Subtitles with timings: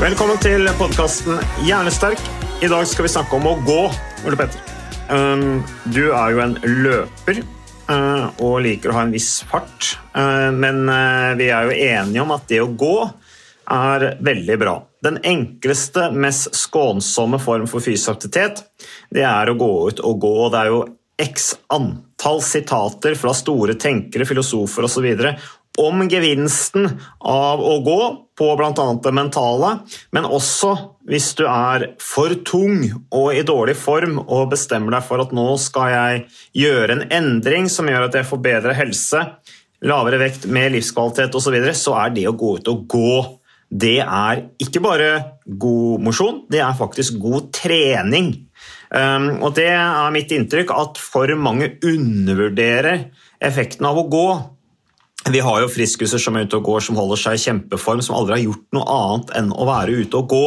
[0.00, 2.20] Velkommen til podkasten Hjernesterk.
[2.64, 3.82] I dag skal vi snakke om å gå,
[4.24, 4.62] Ole Petter.
[5.12, 5.60] Um,
[5.92, 9.90] du er jo en løper uh, og liker å ha en viss fart.
[10.14, 12.94] Uh, men uh, vi er jo enige om at det å gå
[13.76, 14.78] er veldig bra.
[15.04, 18.64] Den enkleste, mest skånsomme form for fysisk aktivitet,
[19.12, 20.34] det er å gå ut og gå.
[20.48, 20.80] Det er jo
[21.20, 25.12] x antall sitater fra store tenkere, filosofer osv.
[25.78, 26.88] om gevinsten
[27.20, 28.00] av å gå
[28.40, 28.72] på bl.a.
[29.04, 29.70] det mentale,
[30.16, 30.72] men også
[31.08, 35.46] hvis du er for tung og i dårlig form og bestemmer deg for at nå
[35.60, 36.22] skal jeg
[36.62, 39.24] gjøre en endring som gjør at jeg får bedre helse,
[39.86, 43.12] lavere vekt, mer livskvalitet osv., så, videre, så er det å gå ut og gå
[43.70, 45.10] det er ikke bare
[45.46, 48.32] god mosjon, det er faktisk god trening.
[48.90, 53.06] Um, og det er mitt inntrykk at for mange undervurderer
[53.38, 54.26] effekten av å gå.
[55.28, 58.16] Vi har jo friskuser som er ute og går, som holder seg i kjempeform, som
[58.16, 60.46] aldri har gjort noe annet enn å være ute og gå.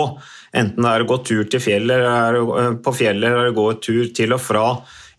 [0.57, 4.33] Enten det er å gå tur til fjellet, eller på fjellet eller gå tur til
[4.33, 4.67] og fra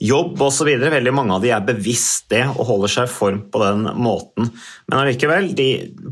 [0.03, 0.71] jobb osv.
[0.83, 4.51] Veldig mange av de er bevisst det og holder seg i form på den måten.
[4.89, 5.69] Men allikevel, de,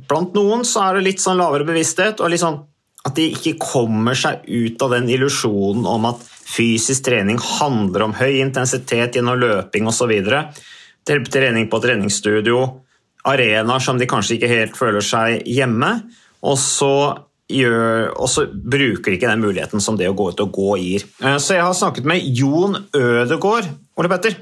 [0.09, 2.61] blant noen så er det litt sånn lavere bevissthet, og litt sånn
[3.03, 6.22] at de ikke kommer seg ut av den illusjonen om at
[6.53, 10.12] fysisk trening handler om høy intensitet gjennom løping osv.
[11.03, 12.61] Trening på treningsstudio,
[13.28, 15.93] arenaer som de kanskje ikke helt føler seg hjemme.
[16.43, 16.94] Og så,
[17.53, 20.78] gjør, og så bruker de ikke den muligheten som det å gå ut og gå
[20.83, 21.05] gir.
[21.22, 23.69] Eh, så jeg har snakket med Jon Ødegård,
[24.00, 24.38] Ole Petter,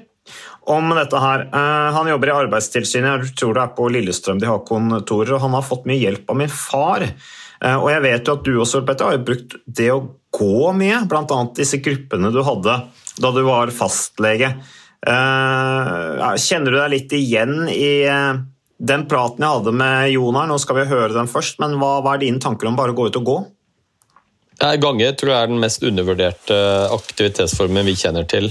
[0.71, 1.47] om dette her.
[1.49, 5.45] Eh, han jobber i Arbeidstilsynet, jeg tror det er på Lillestrøm de har kontorer, og
[5.45, 7.05] han har fått mye hjelp av min far.
[7.05, 11.03] Eh, og jeg vet jo at du også, Petter, har brukt det å gå mye,
[11.11, 11.41] bl.a.
[11.57, 12.83] disse gruppene du hadde
[13.21, 14.55] da du var fastlege.
[15.01, 18.05] Kjenner du deg litt igjen i
[18.81, 22.17] den praten jeg hadde med Jonar, nå skal vi høre den først, men hva, hva
[22.17, 23.37] er dine tanker om bare å gå ut og gå?
[24.81, 26.57] Gange tror jeg er den mest undervurderte
[26.93, 28.51] aktivitetsformen vi kjenner til.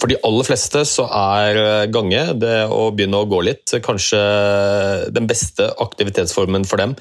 [0.00, 4.20] For de aller fleste så er gange, det å begynne å gå litt, kanskje
[5.12, 6.94] den beste aktivitetsformen for dem.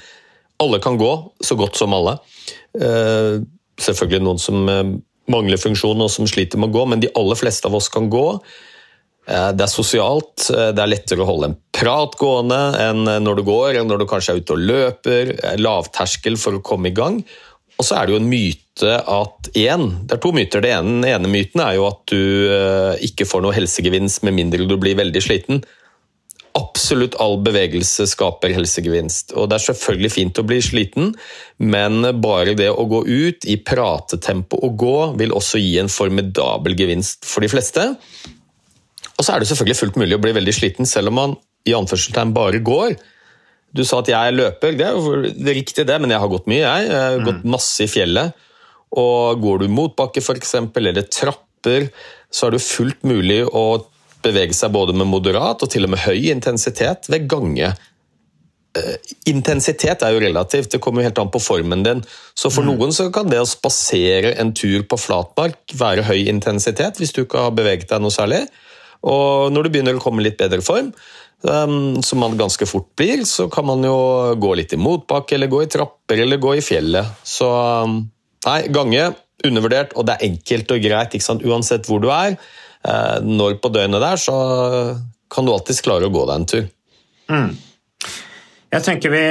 [0.60, 2.18] Alle kan gå, så godt som alle.
[3.80, 4.68] Selvfølgelig noen som
[5.32, 8.12] mangler funksjon og som sliter med å gå, men de aller fleste av oss kan
[8.12, 8.26] gå.
[9.30, 13.78] Det er sosialt, det er lettere å holde en prat gående enn når du går,
[13.78, 15.34] enn når du kanskje er ute og løper.
[15.62, 17.20] Lavterskel for å komme i gang.
[17.80, 20.64] Og så er det jo en myte at én Det er to myter.
[20.64, 24.76] Den ene, ene myten er jo at du ikke får noe helsegevinst med mindre du
[24.82, 25.62] blir veldig sliten.
[26.58, 29.36] Absolutt all bevegelse skaper helsegevinst.
[29.38, 31.14] Og det er selvfølgelig fint å bli sliten,
[31.62, 36.76] men bare det å gå ut i pratetempo og gå vil også gi en formidabel
[36.80, 37.86] gevinst for de fleste.
[39.20, 41.38] Og så er det selvfølgelig fullt mulig å bli veldig sliten selv om man
[41.68, 42.96] i anførselstegn bare går.
[43.76, 45.20] Du sa at jeg er løper, det er jo
[45.52, 46.64] riktig det, men jeg har gått mye.
[46.64, 48.48] Jeg, jeg har gått masse i fjellet.
[48.98, 51.90] Og går du motbakke f.eks., eller trapper,
[52.32, 53.84] så er det fullt mulig å
[54.24, 57.74] bevege seg både med moderat og til og med høy intensitet ved gange.
[59.30, 62.02] Intensitet er jo relativt, det kommer jo helt an på formen din.
[62.38, 62.72] Så for mm.
[62.72, 67.24] noen så kan det å spasere en tur på flatmark være høy intensitet, hvis du
[67.24, 68.46] ikke har beveget deg noe særlig.
[69.08, 70.92] Og når du begynner å komme litt bedre form,
[71.42, 75.52] um, som man ganske fort blir, så kan man jo gå litt i motbakke, eller
[75.52, 77.14] gå i trapper, eller gå i fjellet.
[77.24, 77.48] Så
[77.86, 78.02] um,
[78.48, 79.12] nei, gange
[79.46, 81.16] undervurdert, og det er enkelt og greit,
[81.48, 82.36] uansett hvor du er.
[82.84, 84.36] Uh, når på døgnet der, så
[85.32, 86.70] kan du alltids klare å gå deg en tur.
[87.30, 87.50] Mm.
[88.70, 89.22] Jeg tenker vi,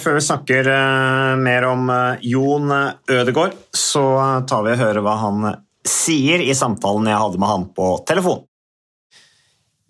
[0.00, 1.90] Før vi snakker uh, mer om
[2.24, 2.72] Jon
[3.10, 4.06] Ødegård, så
[4.48, 5.48] tar vi og hører hva han
[5.86, 8.40] sier i samtalen jeg hadde med han på telefon.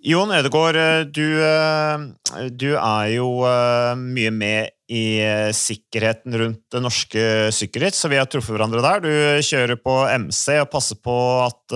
[0.06, 0.76] Jon Ødegaard,
[1.11, 7.97] du, eh, du er jo eh, mye med i eh, sikkerheten rundt det norske sykkelritt,
[7.99, 9.00] så vi har truffet hverandre der.
[9.03, 11.75] Du kjører på MC og passer på at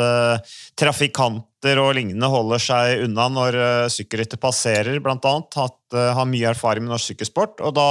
[0.78, 5.58] trafikanter og lignende holder seg unna når uh, sykkelrittet passerer, blant annet.
[5.58, 7.88] Hatt, har mye erfaring med norsk sykkelsport, og da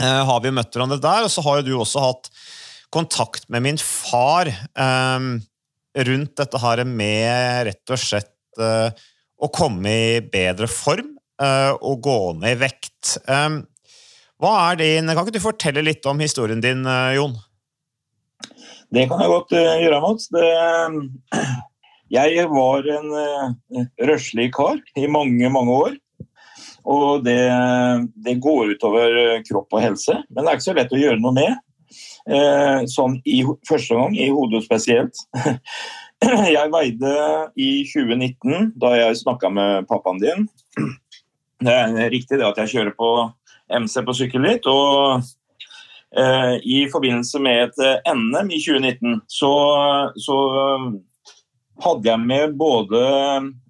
[0.00, 1.24] har vi møtt hverandre der.
[1.24, 2.28] Og så har jo du også hatt
[2.92, 8.36] kontakt med min far rundt dette her med rett og slett
[9.40, 13.14] å komme i bedre form og gå ned i vekt.
[14.40, 17.34] Hva er din, Kan ikke du fortelle litt om historien din, eh, Jon?
[18.90, 20.30] Det kan jeg godt uh, gjøre, Mats.
[20.32, 20.46] Det,
[22.16, 23.10] jeg var en
[24.08, 25.98] røslig kar i mange, mange år.
[26.88, 27.36] Og det,
[28.24, 31.36] det, går utover kropp og helse, men det er ikke så lett å gjøre noe
[31.36, 31.60] med.
[32.88, 35.20] Sånn i første gang, i hodet spesielt.
[36.56, 37.12] Jeg veide
[37.56, 40.48] i 2019, da jeg snakka med pappaen din
[41.64, 43.08] Det er riktig det at jeg kjører på
[43.76, 44.64] MC på sykkelritt.
[44.64, 45.20] Og
[46.16, 49.50] eh, i forbindelse med et eh, NM i 2019 så,
[50.16, 50.38] så
[51.84, 53.02] hadde jeg med både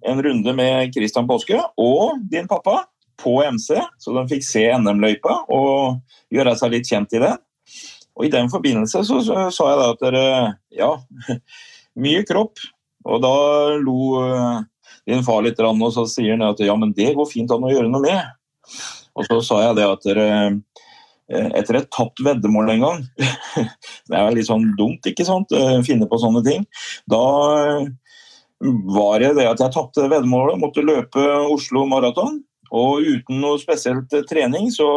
[0.07, 2.85] en runde med Christian Påske og din pappa
[3.19, 5.99] på MC, så de fikk se NM-løypa og
[6.31, 7.35] gjøre seg litt kjent i det.
[8.15, 9.19] Og I den forbindelse så
[9.51, 10.25] sa jeg da at dere
[10.79, 10.95] Ja,
[11.99, 12.61] mye kropp.
[13.09, 13.35] Og da
[13.81, 14.59] lo eh,
[15.09, 17.71] din far litt, og så sier han at ja, men det går fint an å
[17.71, 18.77] gjøre noe med.
[19.17, 20.51] Og så sa jeg det at eh,
[21.31, 23.03] etter et tapt veddemål en gang
[24.09, 25.53] Det er litt sånn dumt, ikke sant?
[25.87, 26.65] Finne på sånne ting.
[27.09, 27.23] Da
[27.55, 27.89] eh,
[28.61, 32.41] var det det at jeg tapte veddemålet, måtte løpe Oslo Maraton.
[32.71, 34.87] Og uten noe spesielt trening så,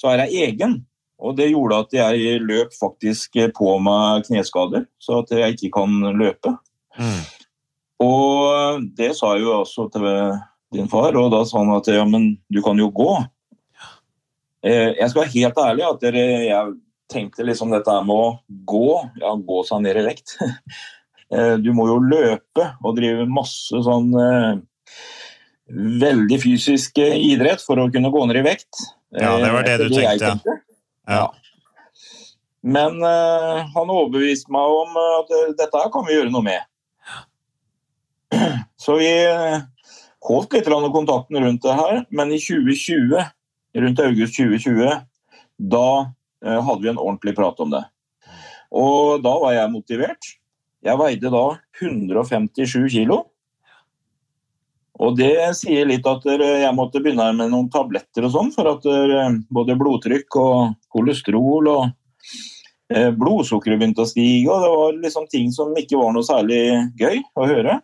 [0.00, 0.80] så er jeg egen.
[1.24, 5.94] Og det gjorde at jeg løp faktisk på meg kneskader, så at jeg ikke kan
[6.18, 6.52] løpe.
[7.00, 7.22] Mm.
[8.04, 10.08] Og det sa jeg jo også til
[10.74, 13.12] din far, og da sa han at ja, men du kan jo gå.
[14.64, 16.74] Eh, jeg skal være helt ærlig at dere, jeg
[17.12, 18.28] tenkte liksom dette med å
[18.68, 20.36] gå, ja, gå seg ned i vekt.
[21.34, 24.58] Eh, du må jo løpe og drive masse sånn eh,
[26.02, 28.82] veldig fysisk idrett for å kunne gå ned i vekt.
[29.16, 30.58] Ja, det var det du det tenkte.
[31.10, 31.26] Ja.
[32.64, 36.64] Men uh, han overbeviste meg om at dette her kan vi gjøre noe med.
[38.84, 39.10] Så vi
[40.24, 43.20] holdt litt kontakten rundt det her, men i 2020,
[43.84, 45.04] rundt august 2020,
[45.74, 47.84] da uh, hadde vi en ordentlig prat om det.
[48.74, 50.32] Og da var jeg motivert.
[50.84, 51.44] Jeg veide da
[51.80, 53.22] 157 kilo.
[55.02, 58.84] Og det sier litt at jeg måtte begynne med noen tabletter og sånn, for at
[59.50, 61.82] både blodtrykk og kolesterol og
[62.94, 64.52] eh, blodsukkeret begynte å stige.
[64.54, 66.62] Og det var liksom ting som ikke var noe særlig
[67.00, 67.80] gøy å høre.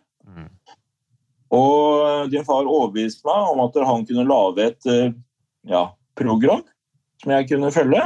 [1.51, 5.15] Og din far overbeviste meg om at han kunne lage et eh,
[5.67, 6.63] ja, program
[7.21, 8.05] som jeg kunne følge.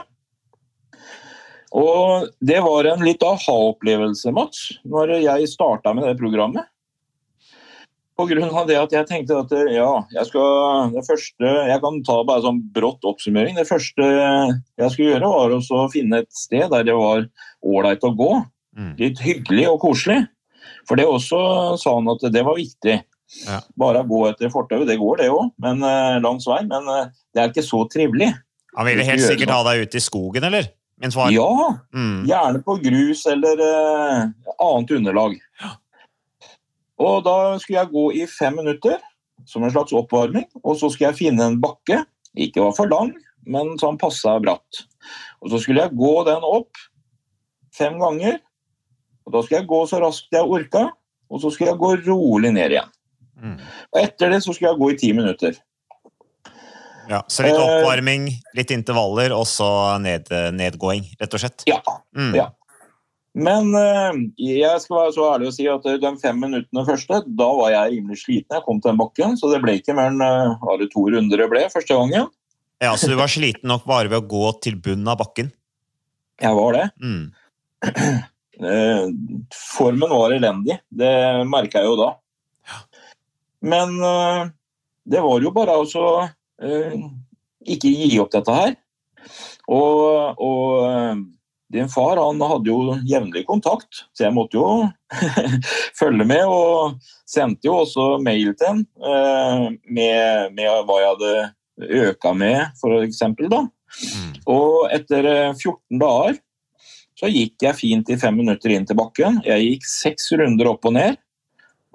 [1.75, 6.65] Og det var en litt aha-opplevelse, Mats, når jeg starta med det programmet.
[8.15, 11.97] På grunn av det at jeg tenkte at ja, jeg skal det første Jeg kan
[12.07, 13.57] ta bare sånn brått oppsummering.
[13.57, 17.25] Det første jeg skulle gjøre, var å finne et sted der det var
[17.65, 18.31] ålreit å gå.
[18.75, 18.93] Mm.
[19.01, 20.21] Litt hyggelig og koselig.
[20.87, 21.41] For det også
[21.81, 22.97] sa han at det var viktig.
[23.45, 23.59] Ja.
[23.79, 26.61] Bare gå etter fortauet, det går det òg, men uh, langs vei.
[26.69, 28.31] Men uh, det er ikke så trivelig.
[28.75, 30.69] Han ville helt sikkert ha deg ute i skogen, eller?
[31.35, 31.49] Ja,
[31.91, 32.23] mm.
[32.29, 35.35] gjerne på grus eller uh, annet underlag.
[35.59, 35.73] Ja.
[37.01, 38.99] Og da skulle jeg gå i fem minutter
[39.49, 42.01] som en slags oppvarming, og så skulle jeg finne en bakke.
[42.39, 43.13] Ikke var for lang,
[43.47, 44.83] men sånn passa bratt.
[45.43, 46.79] Og så skulle jeg gå den opp
[47.75, 48.39] fem ganger.
[49.25, 50.87] Og da skulle jeg gå så raskt jeg orka,
[51.31, 52.91] og så skulle jeg gå rolig ned igjen.
[53.35, 53.55] Mm.
[53.91, 55.57] Og etter det så skulle jeg gå i ti minutter.
[57.09, 59.67] Ja, Så litt eh, oppvarming, litt intervaller, og så
[60.01, 61.65] ned, nedgåing, rett og slett?
[61.69, 61.81] Ja.
[62.17, 62.33] Mm.
[62.39, 62.49] ja.
[63.35, 67.47] Men eh, jeg skal være så ærlig å si at de fem minuttene første, da
[67.57, 68.55] var jeg rimelig sliten.
[68.55, 71.03] Jeg kom til den bakken, så det ble ikke mer enn eh, var det to
[71.11, 72.29] runder det ble første gangen.
[72.83, 75.51] Ja, Så du var sliten nok bare ved å gå til bunnen av bakken?
[76.43, 76.85] Jeg var det.
[77.03, 77.25] Mm.
[79.75, 81.11] Formen var elendig, det
[81.51, 82.09] merka jeg jo da.
[83.65, 83.95] Men
[85.03, 85.85] det var jo bare å
[86.23, 86.95] uh,
[87.67, 88.75] ikke gi opp dette her.
[89.71, 90.94] Og, og
[91.75, 94.87] din far han hadde jo jevnlig kontakt, så jeg måtte jo
[95.99, 96.45] følge med.
[96.47, 96.97] Og
[97.29, 98.81] sendte jo også mail til ham
[99.83, 103.51] med, med, hva jeg hadde øka med, for eksempel.
[103.51, 103.65] Da.
[103.95, 104.33] Mm.
[104.51, 106.41] Og etter 14 dager
[107.15, 109.39] så gikk jeg fint i fem minutter inn til bakken.
[109.47, 111.19] Jeg gikk seks runder opp og ned,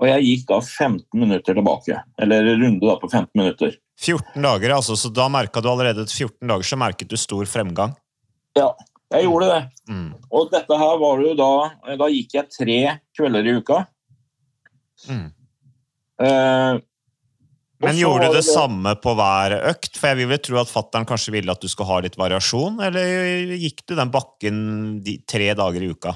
[0.00, 1.98] og jeg gikk da 15 minutter tilbake.
[2.20, 3.76] Eller runde da på 15 minutter.
[4.00, 7.92] 14 dager, altså, så da merka du allerede 14 dager så merket du stor fremgang?
[8.56, 8.72] Ja,
[9.10, 9.62] jeg gjorde det.
[9.90, 10.10] Mm.
[10.30, 11.52] Og dette her var jo da
[11.98, 12.78] Da gikk jeg tre
[13.16, 13.80] kvelder i uka.
[15.08, 15.26] Mm.
[16.20, 16.80] Eh,
[17.80, 19.96] men gjorde du det, det, samme på hver økt?
[19.96, 22.76] For jeg vil vel tro at fattern kanskje ville at du skulle ha litt variasjon,
[22.84, 24.58] eller gikk du den bakken
[25.04, 26.12] de, tre dager i uka?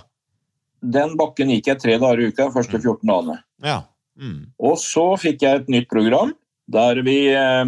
[0.84, 3.08] Den bakken gikk jeg tre dager i uka, første 14 mm.
[3.14, 3.38] dagene.
[3.64, 3.78] Ja.
[4.20, 4.52] Mm.
[4.60, 6.34] Og så fikk jeg et nytt program
[6.70, 7.64] der, vi, eh,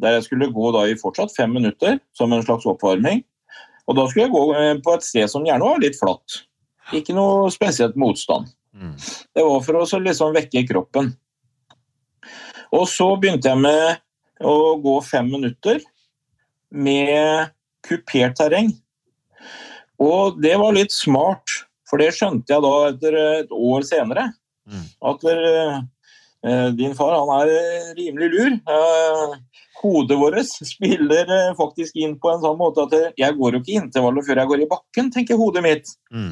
[0.00, 3.20] der jeg skulle gå da i fortsatt fem minutter som en slags oppvarming.
[3.88, 6.40] Og da skulle jeg gå eh, på et sted som gjerne var litt flatt.
[6.96, 8.48] Ikke noe spesielt motstand.
[8.74, 8.94] Mm.
[9.34, 11.12] Det var for å liksom vekke kroppen.
[12.74, 14.00] Og så begynte jeg med
[14.44, 15.82] å gå fem minutter
[16.74, 17.52] med
[17.86, 18.72] kupert terreng.
[20.02, 21.46] Og det var litt smart,
[21.86, 24.26] for det skjønte jeg da etter et år senere.
[24.66, 24.86] Mm.
[25.06, 28.56] At uh, din far han er rimelig lur.
[29.84, 33.82] Hodet vårt spiller uh, faktisk inn på en sånn måte at jeg går jo ikke
[33.82, 35.92] intervaller før jeg går i bakken, tenker hodet mitt.
[36.08, 36.30] Mm.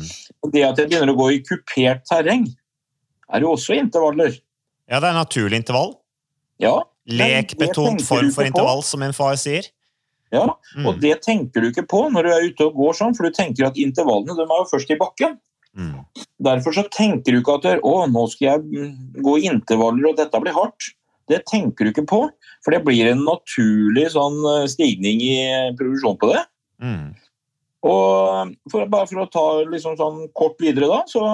[0.55, 2.47] Det at jeg begynner å gå i kupert terreng,
[3.33, 4.39] er jo også intervaller.
[4.89, 5.95] Ja, det er naturlig intervall.
[6.63, 9.67] Ja, Lekbetont form for intervall, som min far sier.
[10.33, 10.87] Ja, mm.
[10.89, 13.37] og det tenker du ikke på når du er ute og går sånn, for du
[13.37, 15.37] tenker at intervallene de er jo først i bakken.
[15.77, 15.99] Mm.
[16.45, 18.93] Derfor så tenker du ikke at å, nå skal jeg
[19.25, 20.93] gå i intervaller og dette blir hardt.
[21.31, 22.23] Det tenker du ikke på,
[22.65, 25.37] for det blir en naturlig sånn eh, stigning i
[25.79, 26.43] produksjon på det.
[26.83, 27.13] Mm.
[27.83, 31.25] Og for, bare for å ta liksom sånn kort videre, da, så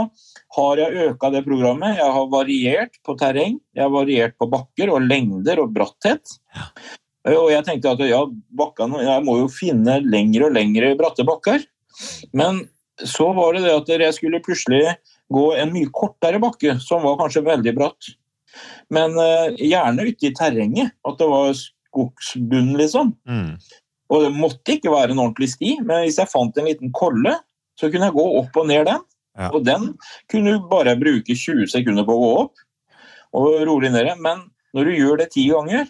[0.57, 1.99] har jeg øka det programmet.
[2.00, 6.38] Jeg har variert på terreng, jeg har variert på bakker og lengder og bratthet.
[6.57, 6.71] Ja.
[7.37, 8.23] Og jeg tenkte at ja,
[8.57, 11.66] bakkene, jeg må jo finne lengre og lengre bratte bakker.
[12.33, 12.62] Men
[13.04, 14.83] så var det det at jeg skulle plutselig
[15.28, 18.14] gå en mye kortere bakke, som var kanskje veldig bratt.
[18.95, 20.95] Men uh, gjerne ute i terrenget.
[21.09, 23.12] At det var skogsbunn, liksom.
[23.29, 23.53] Mm.
[24.09, 27.35] Og det måtte ikke være en ordentlig sti, men hvis jeg fant en liten kolle,
[27.79, 29.05] så kunne jeg gå opp og ned den.
[29.38, 29.50] Ja.
[29.55, 29.93] Og den
[30.33, 32.65] kunne du bare bruke 20 sekunder på å gå opp
[33.38, 34.11] og rolig ned.
[34.25, 35.87] Men når du gjør det ti ganger,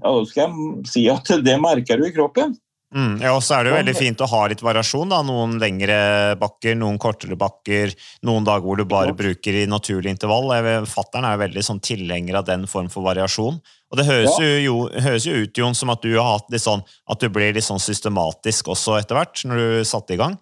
[0.00, 2.56] ja, da skal jeg si at det merker du i kroppen.
[2.90, 5.12] Mm, ja, og så er det jo veldig fint å ha litt variasjon.
[5.12, 5.98] da, Noen lengre
[6.40, 7.92] bakker, noen kortere bakker.
[8.26, 10.50] Noen dager hvor du bare bruker i naturlig intervall.
[10.90, 13.60] Fattern er jo veldig sånn tilhenger av den form for variasjon.
[13.90, 14.58] Og det høres, ja.
[14.66, 17.54] jo, høres, jo, ut Jon, som at du har hatt litt sånn, at du blir
[17.54, 20.38] litt sånn systematisk også etter hvert, når du satte i gang?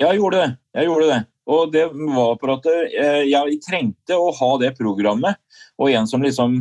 [0.00, 0.50] Ja, jeg gjorde det.
[0.76, 1.22] Jeg gjorde det.
[1.46, 5.38] Og det var for at eh, jeg trengte å ha det programmet,
[5.78, 6.58] og en som liksom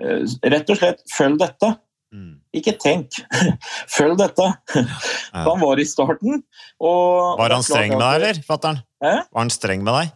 [0.00, 0.22] eh,
[0.54, 1.74] Rett og slett følg dette.
[2.12, 2.34] Mm.
[2.52, 3.16] Ikke tenk.
[3.96, 4.48] Følg dette.
[4.76, 5.44] Ja.
[5.48, 6.42] Han var i starten.
[6.82, 8.82] Var han streng med deg, eller, fatter'n?
[9.02, 10.12] Var han streng med deg?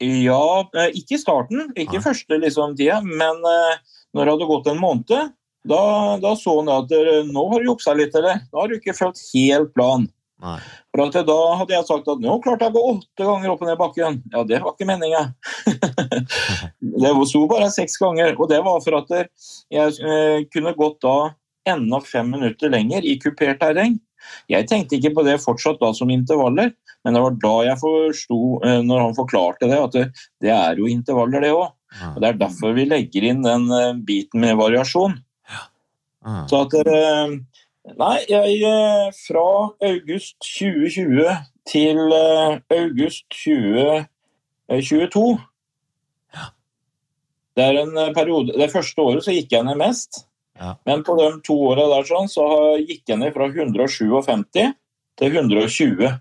[0.00, 0.44] Ja,
[0.80, 1.70] eh, ikke i starten.
[1.74, 2.04] Ikke ja.
[2.04, 3.00] første liksom, tida.
[3.04, 3.80] Men uh,
[4.16, 5.34] når det hadde gått en måned,
[5.68, 5.82] da,
[6.20, 6.92] da så han at
[7.28, 8.40] nå har du juksa litt, eller?
[8.48, 10.08] Da har du ikke fulgt helt plan.
[10.40, 10.58] Nei.
[10.90, 13.68] For Da hadde jeg sagt at nå klarte jeg å gå åtte ganger opp og
[13.68, 14.20] ned bakken.
[14.32, 15.24] Ja, det var ikke meninga.
[17.04, 18.32] det sto bare seks ganger.
[18.38, 21.16] Og det var for at jeg eh, kunne gått da
[21.68, 23.98] enda fem minutter lenger i kupert terreng.
[24.52, 26.72] Jeg tenkte ikke på det fortsatt da som intervaller,
[27.04, 30.06] men det var da jeg forsto, eh, når han forklarte det, at det,
[30.44, 31.68] det er jo intervaller, det òg.
[32.14, 35.18] Og Det er derfor vi legger inn den eh, biten med variasjon.
[36.20, 36.74] Så at
[37.88, 39.46] Nei, jeg eh, fra
[39.88, 41.30] august 2020
[41.68, 45.22] til eh, august 2022
[47.56, 50.26] Det er en eh, periode Det første året så gikk jeg ned mest.
[50.60, 50.74] Ja.
[50.84, 52.44] Men på de to åra der sånn, så
[52.82, 54.76] gikk jeg ned fra 157
[55.16, 56.20] til 120.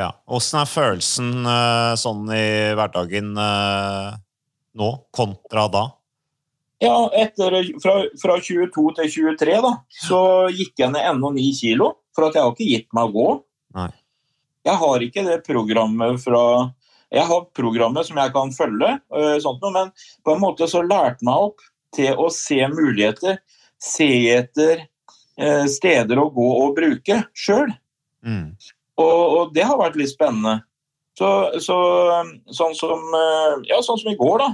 [0.00, 0.10] Ja.
[0.24, 1.30] Åssen er følelsen
[2.00, 5.84] sånn i hverdagen nå kontra da?
[6.78, 9.70] Ja, etter, fra, fra, 22 til 23 da,
[10.08, 10.20] så
[10.52, 11.92] gikk jeg ned enda 9 kilo.
[12.16, 13.28] For at jeg har ikke gitt meg å gå.
[13.76, 13.90] Nei.
[14.66, 16.42] Jeg har ikke det programmet fra
[17.14, 19.92] Jeg har programmet som jeg kan følge, øh, sånt men
[20.26, 21.62] på en måte så lærte meg opp
[21.94, 23.38] til å se muligheter.
[23.78, 24.82] Se etter
[25.38, 27.70] eh, steder å gå og bruke sjøl.
[28.26, 28.56] Mm.
[28.98, 30.64] Og, og, det har vært litt spennende.
[31.16, 31.30] Så,
[31.62, 31.78] så,
[32.50, 34.50] sånn, som, øh, ja, sånn som i går, da.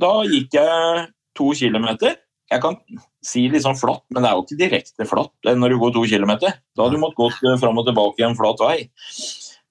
[0.00, 1.04] Da gikk jeg
[1.38, 2.18] to kilometer.
[2.52, 2.76] Jeg kan
[3.24, 6.04] si litt sånn flatt, men det er jo ikke direkte flatt når du går to
[6.10, 6.58] kilometer.
[6.76, 8.76] Da hadde du måttet gå eh, fram og tilbake i en flat vei.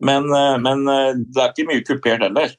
[0.02, 2.56] Men, eh, men, eh, det er ikke mye kupert heller.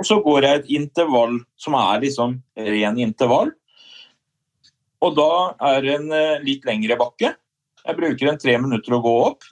[0.00, 3.52] Og så går jeg et intervall som er liksom ren intervall.
[5.02, 5.32] Og da
[5.70, 7.34] er det en litt lengre bakke.
[7.82, 9.46] Jeg bruker en tre minutter å gå opp.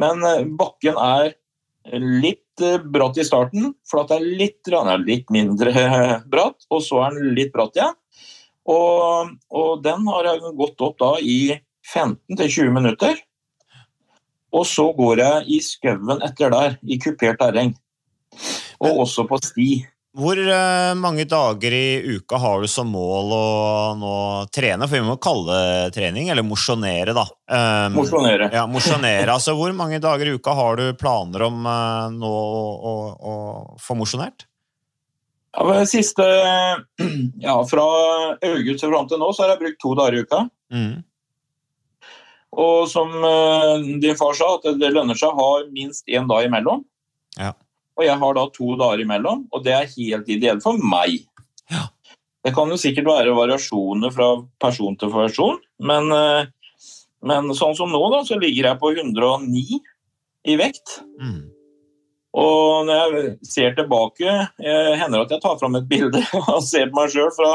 [0.00, 1.34] Men eh, bakken er
[2.00, 5.72] litt eh, bratt i starten, for at det er litt, er litt mindre
[6.32, 7.96] bratt, og så er den litt bratt igjen.
[8.70, 11.56] Og, og den har jeg gått opp da i
[11.92, 13.18] 15-20 minutter.
[14.54, 17.74] Og så går jeg i skauen etter der, i kupert terreng.
[18.80, 19.68] Og også på sti.
[20.14, 23.46] Hvor eh, mange dager i uka har du som mål å
[23.98, 24.16] nå
[24.54, 24.86] trene?
[24.86, 27.24] For vi må kalle det trening, eller mosjonere, da.
[27.50, 28.46] Um, Mosjonere.
[28.54, 29.26] Ja, mosjonere.
[29.32, 33.34] altså, hvor mange dager i uka har du planer om uh, nå å, å, å
[33.82, 34.46] få mosjonert?
[35.54, 36.28] Ja, men siste,
[37.48, 37.88] ja, fra
[38.38, 40.44] august og fram til nå så har jeg brukt to dager i uka.
[40.74, 40.94] Mm.
[42.54, 46.46] Og som uh, din far sa, at det lønner seg å ha minst én dag
[46.46, 46.86] imellom.
[47.34, 47.50] Ja.
[47.94, 51.20] Og jeg har da to dager imellom, og det er helt ideelt for meg.
[52.44, 56.50] Det kan jo sikkert være variasjoner fra person til person, men, eh,
[57.24, 59.78] men sånn som nå, da, så ligger jeg på 109
[60.44, 60.98] i vekt.
[61.22, 61.54] Mm.
[62.34, 64.26] Og når jeg ser tilbake,
[64.58, 67.52] jeg hender det at jeg tar fram et bilde og ser på meg sjøl fra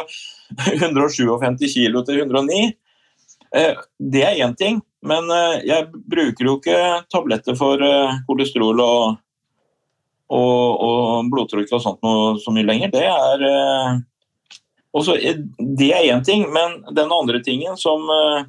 [0.80, 2.62] 157 kilo til 109.
[3.60, 6.80] Eh, Det er én ting, men eh, jeg bruker jo ikke
[7.12, 9.20] tabletter for eh, kolesterol og,
[10.30, 12.92] og, og blodtrykk og sånt noe så mye lenger.
[12.94, 14.00] Det er eh,
[14.94, 15.40] også, eh,
[15.80, 18.44] Det er én ting, men den andre tingen som eh,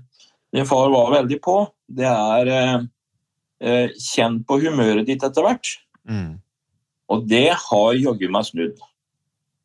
[0.52, 1.56] din far var veldig på,
[1.88, 2.76] det er eh,
[3.64, 5.72] eh, kjenn på humøret ditt etter hvert.
[6.08, 6.38] Mm.
[7.10, 8.78] Og det har jaggu meg snudd.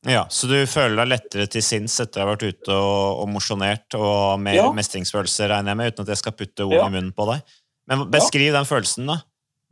[0.06, 3.30] Ja, Så du føler deg lettere til sinns etter å ha vært ute og, og
[3.34, 4.68] mosjonert og med Ja.
[4.72, 6.86] mestringsfølelse, regner jeg med, uten at jeg skal putte ord Ja.
[6.86, 7.42] i munnen på deg?
[7.90, 9.18] Men beskriv den følelsen, da.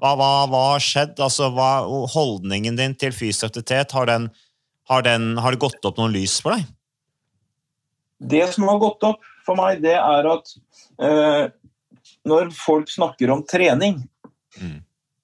[0.01, 1.19] Hva, hva, hva har skjedd?
[1.21, 4.29] Altså, hva, holdningen din til fysisk aktivitet, har, den,
[4.89, 6.65] har, den, har det gått opp noen lys for deg?
[8.23, 10.55] Det som har gått opp for meg, det er at
[11.03, 11.45] eh,
[12.27, 14.01] når folk snakker om trening,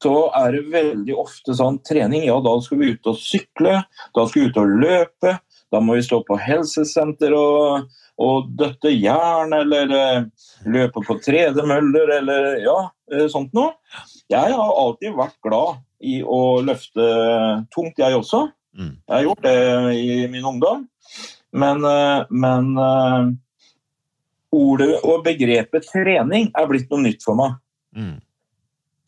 [0.04, 3.82] så er det veldig ofte sånn trening, ja da skal vi ut og sykle,
[4.16, 5.34] da skal vi ut og løpe,
[5.70, 10.24] da må vi stå på helsesenter og, og døtte jern, eller eh,
[10.72, 12.80] løpe på tredemøller, eller ja,
[13.14, 13.76] eh, sånt noe.
[14.30, 17.06] Jeg har alltid vært glad i å løfte
[17.74, 18.46] tungt, jeg også.
[19.10, 19.58] Jeg har gjort det
[19.98, 20.86] i min ungdom.
[21.52, 23.32] Men, eh, men eh,
[24.54, 27.58] ordet og begrepet trening er blitt noe nytt for meg.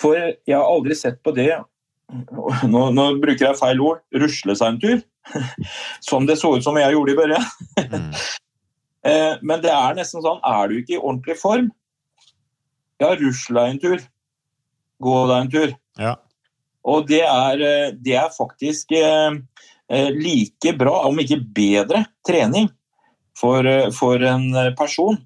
[0.02, 1.52] For jeg har aldri sett på det
[2.68, 5.04] nå, nå bruker jeg feil ord rusle seg en tur.
[6.08, 7.46] Som det så ut som jeg gjorde i børjen.
[7.94, 8.10] Mm.
[9.48, 11.72] Men det er nesten sånn Er du ikke i ordentlig form,
[13.02, 14.04] ja, rusl deg en tur.
[15.02, 15.74] Gå deg en tur.
[16.00, 16.16] Ja.
[16.88, 19.36] Og det er, eh, det er faktisk eh,
[19.92, 22.70] eh, like bra, om ikke bedre, trening
[23.38, 23.66] for,
[23.98, 25.20] for en person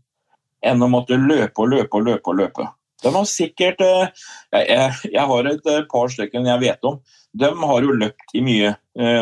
[0.66, 2.32] enn å måtte løpe og løpe og løpe.
[2.32, 2.68] og løpe.
[3.04, 4.66] De har sikkert jeg,
[5.12, 7.00] jeg- har et par stykker jeg vet om.
[7.36, 8.72] De har jo løpt i mye,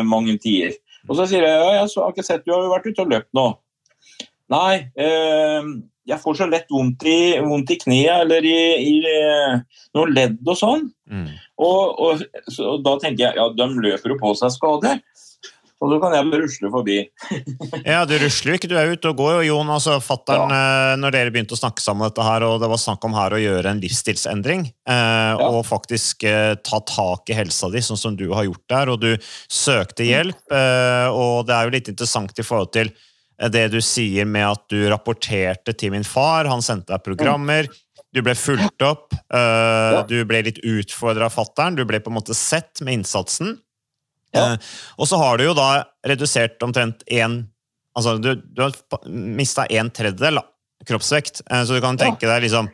[0.06, 0.76] mange tider.
[1.08, 3.28] Og så sier jeg ja, jeg har ikke sett du har vært ute og løpt
[3.36, 3.44] nå.
[4.52, 5.68] Nei, eh,
[6.04, 9.56] jeg får så lett vondt i, vondt i kneet eller i, i eh,
[9.96, 10.88] noen ledd og sånn.
[11.56, 15.00] Og, og så, da tenker jeg ja, de løper jo på seg skader.
[15.82, 16.98] Og så kan jeg bare rusle forbi.
[17.92, 19.40] Ja, du rusler jo ikke, du er ute og går.
[19.40, 20.94] Og Jon, altså fatteren, ja.
[21.00, 23.36] når dere begynte å snakke sammen om dette her, og det var snakk om her
[23.36, 28.16] å gjøre en livsstilsendring, eh, og faktisk eh, ta tak i helsa di, sånn som
[28.16, 29.10] du har gjort der, og du
[29.52, 33.10] søkte hjelp, eh, og det er jo litt interessant i forhold til eh,
[33.50, 37.68] det du sier med at du rapporterte til min far, han sendte deg programmer,
[38.14, 42.18] du ble fulgt opp, eh, du ble litt utfordra av fatteren, du ble på en
[42.20, 43.58] måte sett med innsatsen.
[44.34, 44.56] Ja.
[44.98, 47.44] og så har du jo da redusert omtrent én
[47.94, 48.72] Altså, du, du har
[49.06, 50.40] mista en tredjedel
[50.88, 51.44] kroppsvekt.
[51.46, 52.66] Eh, så du kan tenke deg liksom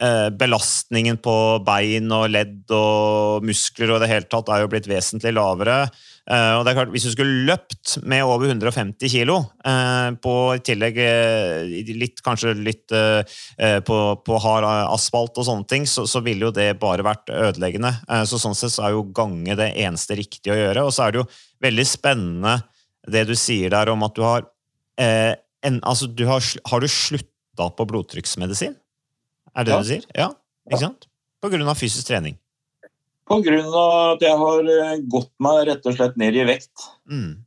[0.00, 1.34] eh, Belastningen på
[1.66, 5.84] bein og ledd og muskler og det hele tatt er jo blitt vesentlig lavere.
[6.30, 10.34] Eh, og det er klart, Hvis du skulle løpt med over 150 kilo, eh, på
[10.54, 16.22] i tillegg eh, litt, kanskje litt på, på hard asfalt og sånne ting, så, så
[16.22, 17.90] ville jo det bare vært ødeleggende.
[18.28, 20.84] Så sånn sett så er jo gange det eneste riktige å gjøre.
[20.86, 21.28] Og så er det jo
[21.64, 22.54] veldig spennende
[23.10, 24.46] det du sier der om at du har
[25.02, 28.76] en, altså du har, har du slutta på blodtrykksmedisin?
[29.56, 29.80] Er det Ja.
[29.80, 30.06] det du sier?
[30.14, 30.28] Ja,
[30.70, 31.08] ikke sant?
[31.42, 32.38] På grunn av fysisk trening.
[33.30, 36.88] Av at jeg har eh, gått meg rett og slett ned i vekt.
[37.08, 37.42] Mm.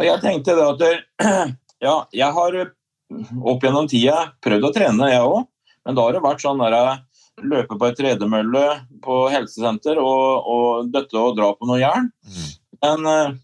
[0.00, 0.82] Og jeg tenkte det at
[1.86, 2.72] ja, jeg har eh,
[3.40, 5.44] opp gjennom tida prøvd å trene, jeg òg.
[5.84, 8.64] Men da har det vært sånn der jeg løper på et tredemølle
[9.04, 12.10] på helsesenter og, og døtte og dra på noe jern.
[12.84, 13.36] Men eh,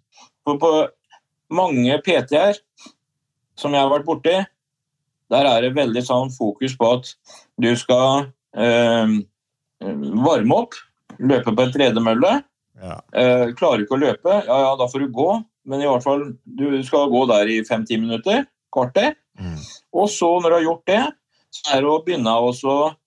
[0.46, 0.72] på, på
[1.56, 2.60] mange PT-er
[3.56, 4.36] som jeg har vært borti,
[5.32, 7.08] der er det veldig sånn fokus på at
[7.60, 9.16] du skal eh,
[9.82, 10.76] varme opp,
[11.18, 12.32] løpe på en tredemølle.
[12.76, 12.96] Ja.
[13.16, 15.30] Eh, klarer du ikke å løpe, ja ja, da får du gå.
[15.66, 18.44] Men i hvert fall, du skal gå der i fem-ti minutter.
[18.74, 19.16] Kvarter.
[19.40, 19.58] Mm.
[19.96, 21.02] Og så, når du har gjort det,
[21.56, 22.52] så er det å begynne å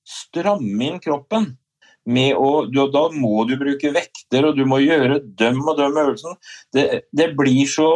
[0.09, 1.53] stramme inn kroppen.
[2.09, 5.99] Med å, du, da må du bruke vekter, og du må gjøre døm og døm
[6.01, 6.39] øvelsen.
[6.73, 7.91] Det, det blir så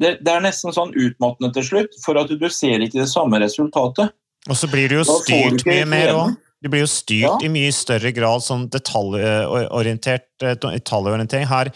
[0.00, 3.40] det, det er nesten sånn utmattende til slutt, for at du ser ikke det samme
[3.42, 4.12] resultatet.
[4.46, 6.34] Og så blir du jo du styrt mye mer òg.
[6.66, 7.36] Du blir jo styrt Ja.
[7.46, 11.46] i mye større grad sånn detaljorientert eh, detaljorientering.
[11.46, 11.70] Her,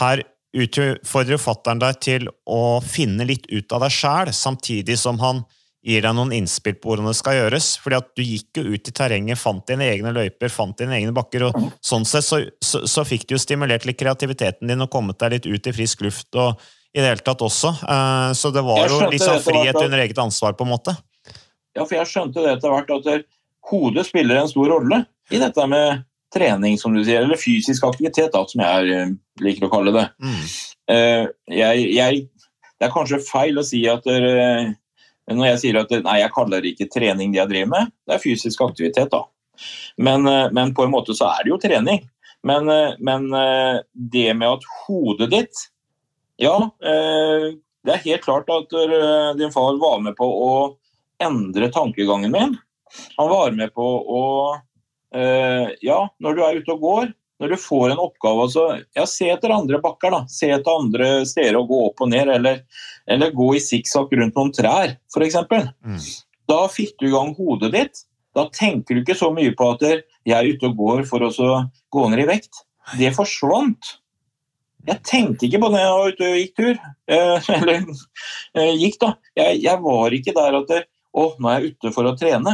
[0.00, 0.22] her
[0.56, 5.42] utfordrer jo fattern deg til å finne litt ut av deg sjæl, samtidig som han
[5.84, 7.68] gir deg noen innspill på hvordan det skal gjøres.
[7.84, 11.12] Fordi at du gikk jo ut i terrenget, fant dine egne løyper, fant dine egne
[11.16, 14.90] bakker, og sånn sett så, så, så fikk du jo stimulert litt kreativiteten din og
[14.92, 16.56] kommet deg litt ut i frisk luft og
[16.96, 17.74] i det hele tatt også.
[17.84, 20.96] Eh, Så det var jo litt sånn frihet under eget ansvar, på en måte.
[21.76, 23.28] Ja, for jeg skjønte det etter hvert at
[23.70, 28.30] hodet spiller en stor rolle i dette med trening, som du sier, eller fysisk aktivitet,
[28.34, 30.06] da, som jeg eh, liker å kalle det.
[30.22, 30.44] Mm.
[30.94, 31.24] Eh,
[31.56, 32.22] jeg, jeg,
[32.78, 34.76] det er kanskje feil å si at dere,
[35.30, 38.16] når jeg sier at nei, jeg kaller det ikke trening det jeg driver med, det
[38.16, 39.24] er fysisk aktivitet, da.
[40.00, 42.06] Men, eh, men på en måte så er det jo trening.
[42.46, 45.66] Men, eh, men eh, det med at hodet ditt
[46.40, 47.50] Ja, eh,
[47.84, 50.52] det er helt klart at eh, din far var med på å
[51.20, 52.54] endre tankegangen min.
[53.16, 54.22] Han var med på å
[55.14, 58.64] eh, Ja, når du er ute og går, når du får en oppgave altså,
[58.96, 60.24] ja, Se etter andre bakker, da.
[60.28, 62.62] Se etter andre steder å gå opp og ned, eller,
[63.10, 65.38] eller gå i sikksakk rundt noen trær, f.eks.
[65.48, 66.00] Mm.
[66.50, 68.04] Da fikk du i gang hodet ditt.
[68.36, 71.32] Da tenker du ikke så mye på at jeg er ute og går for å
[71.90, 72.62] gå ned i vekt.
[72.98, 73.96] Det forsvant.
[74.88, 76.78] Jeg tenkte ikke på det jeg var ute og gikk tur.
[77.10, 79.14] Eh, eller eh, gikk, da.
[79.38, 80.74] Jeg, jeg var ikke der at
[81.10, 82.52] Å, nå er jeg ute for å trene.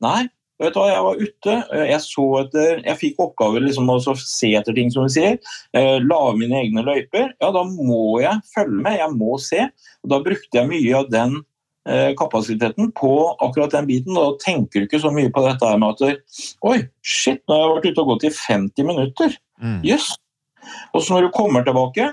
[0.00, 0.28] Nei,
[0.60, 1.54] vet du hva, jeg var ute.
[1.76, 5.38] eh, Jeg så etter Jeg fikk oppgaver liksom å se etter ting, som vi sier.
[5.76, 7.32] Eh, Lage mine egne løyper.
[7.40, 8.98] Ja, da må jeg følge med.
[8.98, 9.68] Jeg må se.
[10.04, 11.36] Og da brukte jeg mye av den
[11.88, 14.14] eh, kapasiteten på akkurat den biten.
[14.16, 16.22] Da tenker du ikke så mye på dette med at
[16.64, 19.36] Oi, shit, nå har jeg vært ute og gått i 50 minutter.
[19.60, 19.80] Mm.
[19.84, 20.10] Yes.
[20.94, 22.12] Og så når du kommer tilbake,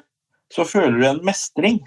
[0.51, 1.81] så føler du en mestring.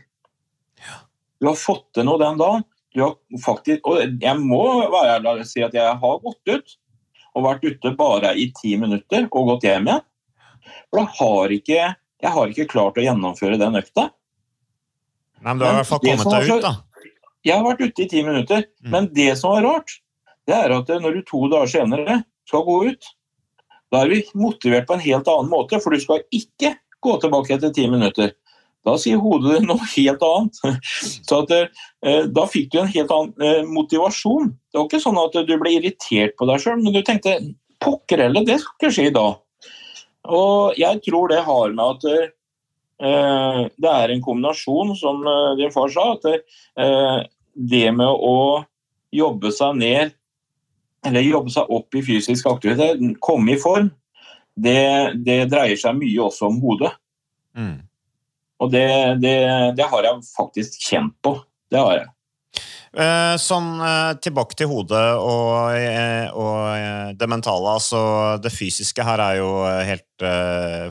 [1.40, 2.64] Du har fått til noe den dagen.
[2.98, 6.76] Har faktisk, og jeg må være ærlig og si at jeg har gått ut
[7.38, 10.06] og vært ute bare i ti minutter og gått hjem igjen.
[10.90, 11.84] For jeg har ikke,
[12.26, 14.08] jeg har ikke klart å gjennomføre den økta.
[15.40, 16.74] Nei, men du har i hvert fall kommet deg ut, da.
[17.46, 18.90] Jeg har vært ute i ti minutter, Mm.
[18.90, 19.94] men det som var rart,
[20.46, 23.06] det er at når du to dager senere skal gå ut,
[23.90, 27.54] da er du motivert på en helt annen måte, for du skal ikke gå tilbake
[27.54, 28.34] etter ti minutter.
[28.86, 30.60] Da sier hodet noe helt annet.
[31.26, 34.52] Så at, eh, da fikk du en helt annen eh, motivasjon.
[34.70, 37.36] Det var ikke sånn at du ble irritert på deg sjøl, men du tenkte
[37.80, 39.38] pokker heller, det skal ikke skje i dag.
[40.30, 45.72] Og jeg tror det har med at eh, det er en kombinasjon, som eh, din
[45.74, 47.20] far sa, at eh,
[47.54, 48.62] det med å
[49.16, 50.16] jobbe seg ned,
[51.06, 53.88] eller jobbe seg opp i fysisk aktivitet, komme i form,
[54.60, 56.92] det, det dreier seg mye også om hodet.
[57.56, 57.78] Mm.
[58.60, 58.86] Og det,
[59.22, 59.36] det,
[59.76, 61.38] det har jeg faktisk kjent på.
[61.70, 62.10] Det har jeg.
[62.90, 67.76] Eh, Sånn eh, tilbake til hodet og, eh, og det mentale.
[67.78, 68.00] Altså,
[68.42, 69.50] det fysiske her er jo
[69.86, 70.24] helt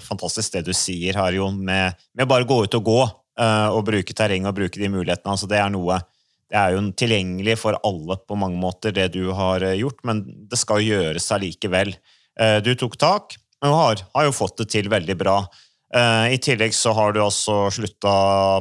[0.05, 1.59] fantastisk, det du sier her, Jon.
[1.65, 3.01] Med, med bare gå ut og gå
[3.39, 5.31] og bruke terreng og bruke de mulighetene.
[5.31, 6.01] Altså, det er noe
[6.49, 10.57] det er jo tilgjengelig for alle på mange måter, det du har gjort, men det
[10.57, 11.93] skal gjøres allikevel.
[12.65, 15.37] Du tok tak, og har, har jo fått det til veldig bra.
[15.89, 18.13] Eh, I tillegg så har du også slutta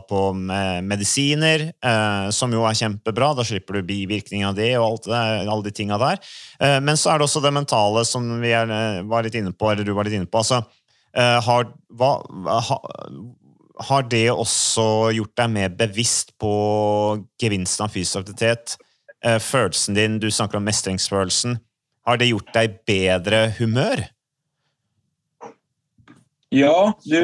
[0.09, 3.35] på med medisiner, eh, som jo er kjempebra.
[3.37, 6.23] Da slipper du bivirkning av det og alt det, alle de tinga der.
[6.61, 8.73] Eh, men så er det også det mentale, som vi er,
[9.09, 10.41] var litt inne på, eller du var litt inne på.
[10.41, 10.63] Altså,
[11.19, 11.65] har,
[11.99, 12.09] hva,
[12.69, 12.77] ha,
[13.89, 16.53] har det også gjort deg mer bevisst på
[17.41, 18.77] gevinsten av fysisk aktivitet?
[19.43, 21.57] Følelsen din, du snakker om mestringsfølelsen.
[22.07, 24.05] Har det gjort deg bedre humør?
[26.55, 27.21] Ja, du,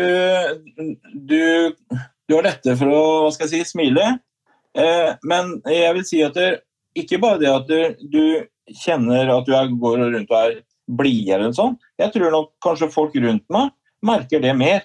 [1.15, 1.73] du,
[2.29, 4.19] du har dette for å hva skal jeg si, smile.
[4.77, 6.51] Eh, men jeg vil si at det,
[6.99, 11.47] ikke bare det at du, du kjenner at du er, går rundt og er blidere
[11.47, 11.79] eller sånn.
[12.01, 13.73] Jeg tror nok kanskje folk rundt meg
[14.05, 14.85] merker det mer.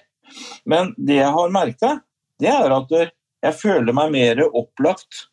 [0.68, 1.96] Men det jeg har merka,
[2.40, 5.26] det er at jeg føler meg mer opplagt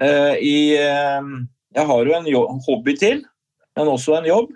[0.00, 1.30] eh, i eh,
[1.74, 3.24] Jeg har jo en jobb, hobby til,
[3.76, 4.52] men også en jobb.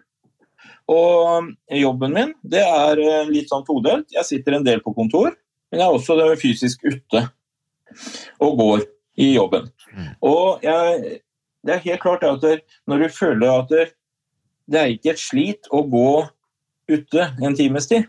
[0.88, 4.06] Og jobben min det er eh, litt sånn todelt.
[4.14, 5.34] Jeg sitter en del på kontor,
[5.70, 7.26] men jeg er også fysisk ute
[8.40, 8.82] og går
[9.18, 9.68] i jobben.
[10.22, 11.20] Og jeg,
[11.66, 12.44] det er helt klart at
[12.88, 16.08] når du føler at det, er ikke et slit å gå
[16.88, 18.06] ute en times tid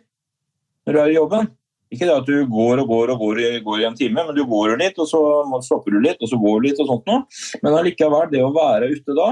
[0.88, 1.50] når du er i jobben.
[1.90, 4.36] Ikke det at du går og går og går, i- går i en time, men
[4.38, 5.20] du går litt, og så
[5.66, 7.24] stopper du litt, og så går du litt og sånt noe.
[7.64, 9.32] Men allikevel, det å være ute da,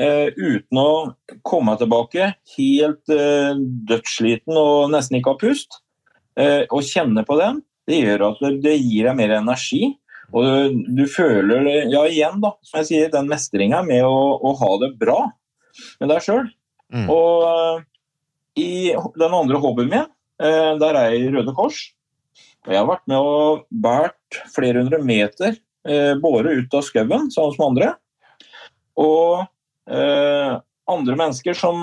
[0.00, 0.90] eh, uten å
[1.46, 3.54] komme tilbake helt eh,
[3.90, 5.80] dødssliten og nesten ikke ha pust,
[6.38, 9.94] eh, og kjenne på den, det gjør at det, gir deg mer energi.
[10.28, 14.52] Og du, du føler, ja igjen da, som jeg sier, den mestringa med å, å
[14.60, 15.22] ha det bra
[16.00, 16.50] med deg sjøl.
[16.92, 17.06] Mm.
[17.12, 17.86] Og eh,
[18.60, 20.10] i den andre hobbyen min,
[20.42, 21.80] eh, der er jeg i Røde Kors.
[22.66, 25.54] Og jeg har vært med og båret flere hundre meter
[25.88, 27.92] eh, båre ut av skauen sammen med andre.
[28.98, 29.46] Og
[29.90, 31.80] eh, andre mennesker som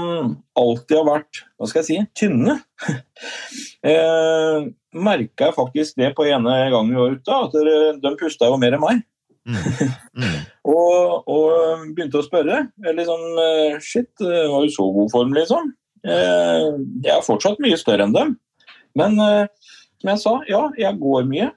[0.58, 2.58] alltid har vært hva skal jeg si, tynne,
[3.92, 8.58] eh, merka jeg faktisk det på ene gangen vi var ute, at de pusta jo
[8.62, 9.04] mer enn meg.
[9.46, 10.38] Mm.
[10.66, 12.64] Og, og begynte å spørre.
[12.82, 15.68] Liksom, eh, shit, eh, var jo så god form, liksom.
[16.02, 16.72] Eh,
[17.06, 18.32] Jeg er fortsatt mye større enn dem.
[18.98, 19.46] Men eh,
[20.02, 21.52] som jeg sa, ja, jeg går mye.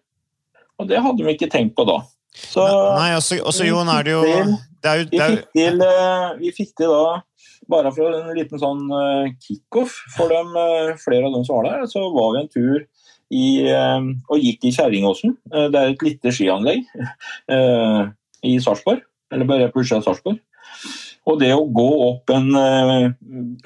[0.76, 2.02] Og det hadde de ikke tenkt på da.
[2.36, 4.22] Så Nei, også, også Jon, er det jo
[4.86, 7.18] er vi det fikk, til, eh, vi fikk til da,
[7.70, 11.70] bare for en liten sånn eh, kickoff for dem, eh, flere av dem som var
[11.70, 12.86] der, så var vi en tur
[13.28, 15.34] i, og gikk i Kjerringåsen.
[15.52, 16.86] Det er et lite skianlegg
[18.48, 20.38] i Sarpsborg, eller bare på utsida av Sarpsborg.
[21.28, 22.48] Og det å gå opp en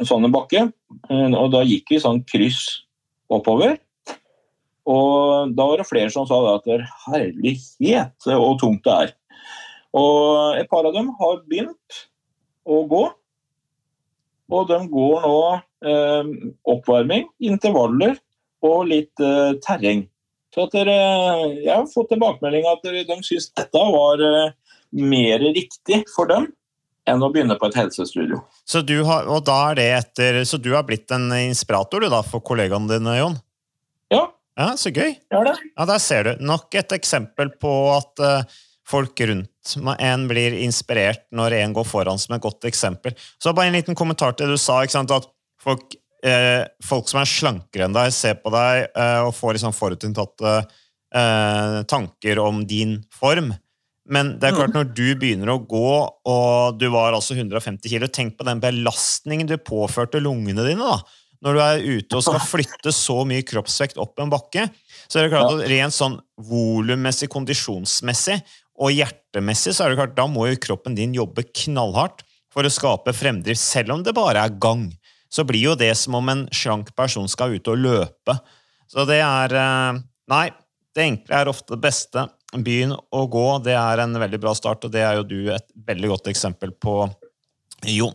[0.02, 0.64] sånn en bakke,
[1.14, 2.64] og da gikk vi sånn kryss
[3.30, 3.76] oppover,
[4.90, 9.14] og da var det flere som sa at er herlighet og tungt det er.
[9.92, 11.98] Og et par av dem har begynt
[12.64, 13.02] å gå.
[14.52, 15.36] Og de går nå
[15.88, 16.32] eh,
[16.68, 18.16] oppvarming, intervaller
[18.64, 20.06] og litt eh, terreng.
[20.52, 20.96] Så dere,
[21.62, 24.50] jeg har fått tilbakemelding at de syns dette var eh,
[24.92, 26.50] mer riktig for dem
[27.08, 28.42] enn å begynne på et helsestudio.
[28.68, 32.86] så, du har, er etter, så du har blitt en inspirator du da, for kollegaene
[32.92, 33.40] dine, Jon?
[34.12, 34.28] Ja.
[34.58, 35.16] Ja, Så gøy.
[35.32, 36.44] Ja, Der ser du.
[36.44, 42.20] Nok et eksempel på at eh, folk rundt en blir inspirert når en går foran
[42.20, 43.14] som et godt eksempel.
[43.38, 45.28] Så bare en liten kommentar til det du sa, at
[45.62, 45.94] folk,
[46.26, 50.56] eh, folk som er slankere enn deg, ser på deg eh, og får liksom forutinntatte
[50.58, 53.52] eh, tanker om din form.
[54.12, 55.90] Men det er klart, når du begynner å gå,
[56.26, 60.82] og du var altså 150 kilo, tenk på den belastningen du påførte lungene dine.
[60.82, 60.98] da.
[61.42, 64.66] Når du er ute og skal flytte så mye kroppsvekt opp en bakke,
[65.06, 66.18] så er det klart at rent sånn
[66.48, 68.40] volummessig, kondisjonsmessig
[68.82, 72.72] og hjertemessig, så er det klart, da må jo kroppen din jobbe knallhardt for å
[72.72, 74.88] skape fremdrift, selv om det bare er gang.
[75.32, 78.36] Så blir jo det som om en slank person skal ut og løpe.
[78.90, 80.46] Så det er eh, Nei,
[80.94, 82.26] det enkle er ofte det beste.
[82.52, 85.66] Begynn å gå, det er en veldig bra start, og det er jo du et
[85.88, 87.06] veldig godt eksempel på,
[87.88, 88.14] Jon.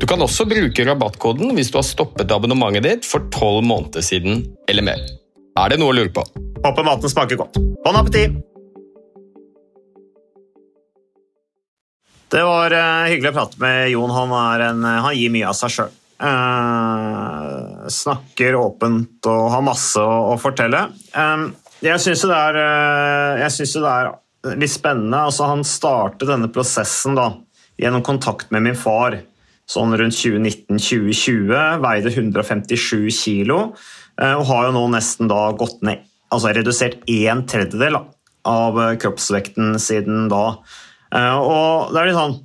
[0.00, 4.44] Du kan også bruke rabattkoden hvis du har stoppet abonnementet ditt for tolv måneder siden
[4.70, 5.02] eller mer.
[5.60, 6.24] Er det noe å lure på?
[6.62, 7.58] Håper maten smaker godt.
[7.84, 8.38] Bon appétit!
[12.32, 14.12] Det var eh, hyggelig å prate med Jon.
[14.16, 14.30] Han,
[14.64, 15.98] en, eh, han gir mye av seg sjøl.
[17.92, 20.86] snakker åpent og har masse å, å fortelle.
[21.12, 21.44] Eh,
[21.82, 25.24] jeg syns det, er, eh, jeg synes det er litt spennende.
[25.28, 27.32] Altså, han startet denne prosessen da,
[27.76, 29.18] gjennom kontakt med min far
[29.72, 31.82] sånn rundt 2019-2020.
[31.82, 33.58] Veide 157 kilo
[34.20, 38.00] eh, og har jo nå nesten da gått ned, altså redusert en tredjedel
[38.48, 40.46] av eh, kroppsvekten siden da.
[41.14, 42.40] Eh, Og det er litt sånn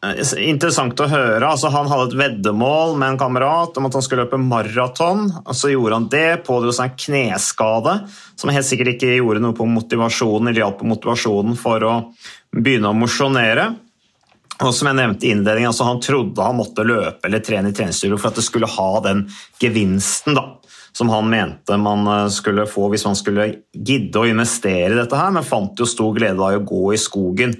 [0.00, 1.44] interessant å høre.
[1.44, 5.26] Altså, han hadde et veddemål med en kamerat om at han skulle løpe maraton.
[5.52, 7.96] Så gjorde han det, pådro seg en kneskade
[8.40, 11.94] som helt sikkert ikke gjorde noe på motivasjonen, eller hjalp på motivasjonen for å
[12.56, 13.74] begynne å mosjonere.
[14.60, 17.76] Og som jeg nevnte i innledningen, altså Han trodde han måtte løpe eller trene i
[17.76, 19.24] treningsstudio for at det skulle ha den
[19.62, 20.44] gevinsten da,
[20.96, 25.16] som han mente man eh, skulle få hvis man skulle gidde å investere i dette,
[25.16, 27.54] her, men fant jo stor glede av å gå i skogen.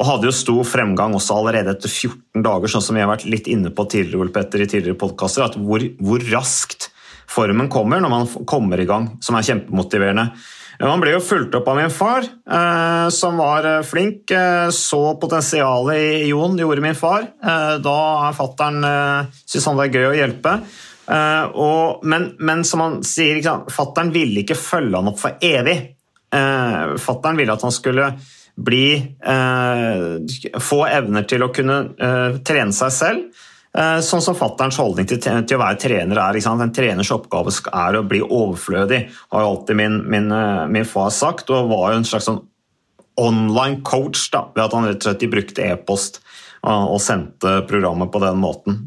[0.00, 3.28] Og hadde jo stor fremgang også allerede etter 14 dager, sånn som vi har vært
[3.28, 6.88] litt inne på tidligere, Petter, i tidligere podkaster, at hvor, hvor raskt
[7.32, 10.30] formen kommer når man kommer i gang, som er kjempemotiverende.
[10.82, 14.30] Han ble jo fulgt opp av min far, eh, som var eh, flink.
[14.34, 17.28] Eh, så potensialet i Jon, gjorde min far.
[17.82, 20.56] Da er fattern eh, han er gøy å hjelpe.
[21.12, 23.42] Og, men, men som han sier,
[23.74, 25.74] fattern ville ikke følge han opp for evig.
[26.32, 28.06] Fattern ville at han skulle
[28.56, 28.86] bli
[30.62, 31.80] Få evner til å kunne
[32.46, 33.42] trene seg selv.
[33.72, 36.38] Eh, Sånn som fatterns holdning til, til å være trener er.
[36.38, 41.12] En treners oppgave er å bli overflødig, har jo alltid min, min, eh, min far
[41.14, 41.50] sagt.
[41.50, 42.42] Og var jo en slags sånn
[43.20, 48.12] online coach da, ved at han rett og slett brukte e-post eh, og sendte programmet
[48.12, 48.82] på den måten.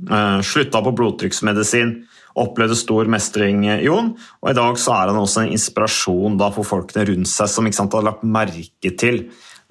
[0.46, 1.96] Slutta på blodtrykksmedisin,
[2.38, 4.14] opplevde stor mestring, Jon.
[4.44, 7.70] Og i dag så er han også en inspirasjon da, for folkene rundt seg som
[7.74, 9.24] sant, har lagt merke til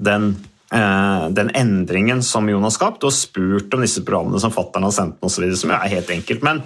[0.03, 0.33] den
[0.75, 5.21] den endringen som Jon har skapt, og spurt om disse programmene som fattern har sendt,
[5.23, 6.43] så videre, som er helt enkelt.
[6.47, 6.65] Men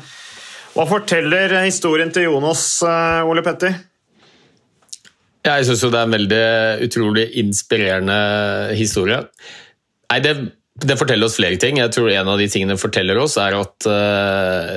[0.78, 3.74] hva forteller historien til Jonas, eh, Ole Petter?
[5.48, 6.44] Jeg syns det er en veldig
[6.86, 8.18] utrolig inspirerende
[8.76, 9.22] historie.
[10.12, 10.34] Nei, det,
[10.78, 11.80] det forteller oss flere ting.
[11.80, 14.74] Jeg tror en av de tingene det forteller oss, er at uh,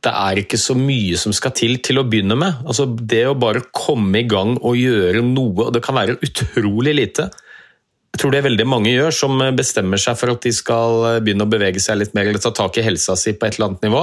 [0.00, 2.62] det er ikke så mye som skal til til å begynne med.
[2.64, 6.96] Altså, det å bare komme i gang og gjøre noe, og det kan være utrolig
[6.96, 7.28] lite.
[8.10, 11.50] Jeg tror det veldig mange gjør, som bestemmer seg for at de skal begynne å
[11.50, 14.02] bevege seg litt mer eller ta tak i helsa si på et eller annet nivå.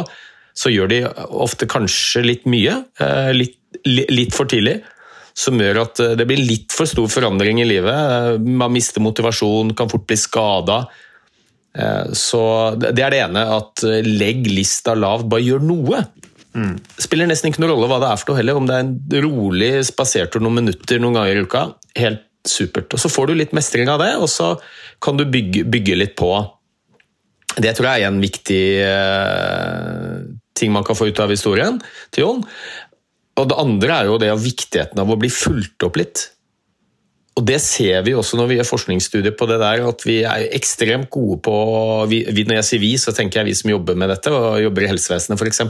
[0.57, 1.01] Så gjør de
[1.37, 4.79] ofte kanskje litt mye, eh, litt, litt for tidlig.
[5.37, 7.93] Som gjør at eh, det blir litt for stor forandring i livet.
[7.93, 10.85] Eh, Man mister motivasjon, kan fort bli skada.
[12.17, 12.39] Så
[12.81, 15.99] det er det ene, at eh, legg lista lavt, bare gjør noe.
[16.57, 18.85] Det spiller nesten ikke noen rolle hva det er for noe heller, om det er
[18.87, 21.61] en rolig spasertur noen minutter noen ganger i uka.
[22.01, 22.93] Helt supert.
[22.93, 24.55] Og Så får du litt mestring av det, og så
[25.03, 26.31] kan du bygge, bygge litt på.
[27.57, 30.17] Det tror jeg er en viktig eh,
[30.57, 31.79] ting man kan få ut av historien
[32.13, 32.41] til Jon.
[33.37, 36.25] Og det andre er jo det av viktigheten av å bli fulgt opp litt.
[37.37, 40.47] Og det ser vi også når vi gjør forskningsstudier på det der, at vi er
[40.57, 41.55] ekstremt gode på
[42.09, 44.85] vi, Når jeg sier vi, så tenker jeg vi som jobber med dette, og jobber
[44.85, 45.61] i helsevesenet f.eks.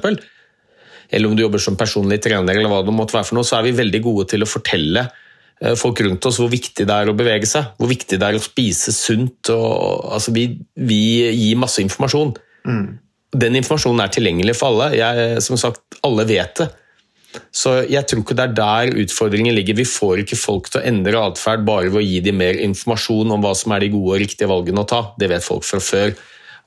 [1.12, 3.60] Eller om du jobber som personlig trener, eller hva det måtte være for noe, så
[3.60, 5.08] er vi veldig gode til å fortelle
[5.80, 7.72] folk rundt oss hvor viktig det er å bevege seg.
[7.80, 9.52] Hvor viktig det er å spise sunt.
[9.54, 12.36] Og, altså vi, vi gir masse informasjon.
[13.38, 14.92] Den informasjonen er tilgjengelig for alle.
[14.98, 16.70] Jeg, som sagt, alle vet det.
[17.54, 19.78] Så jeg tror ikke det er der utfordringen ligger.
[19.78, 23.34] Vi får ikke folk til å endre atferd bare ved å gi dem mer informasjon
[23.36, 25.04] om hva som er de gode og riktige valgene å ta.
[25.20, 26.16] Det vet folk fra før.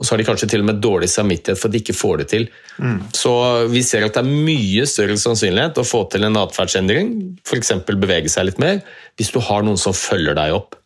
[0.00, 2.22] Og så har de kanskje til og med dårlig samvittighet for at de ikke får
[2.22, 2.46] det til.
[2.80, 2.98] Mm.
[3.12, 3.32] Så
[3.68, 7.10] vi ser at det er mye større sannsynlighet å få til en atferdsendring,
[7.44, 7.74] f.eks.
[7.90, 8.80] bevege seg litt mer,
[9.20, 10.80] hvis du har noen som følger deg opp.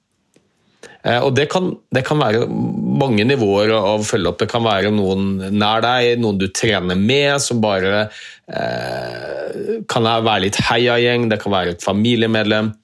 [1.05, 4.41] Eh, og det kan, det kan, være mange nivåer av følge opp.
[4.41, 8.07] Det kan være noen nær deg, noen du trener med, som bare
[8.49, 11.29] eh, kan være litt heiagjeng.
[11.31, 12.75] Det kan være et familiemedlem.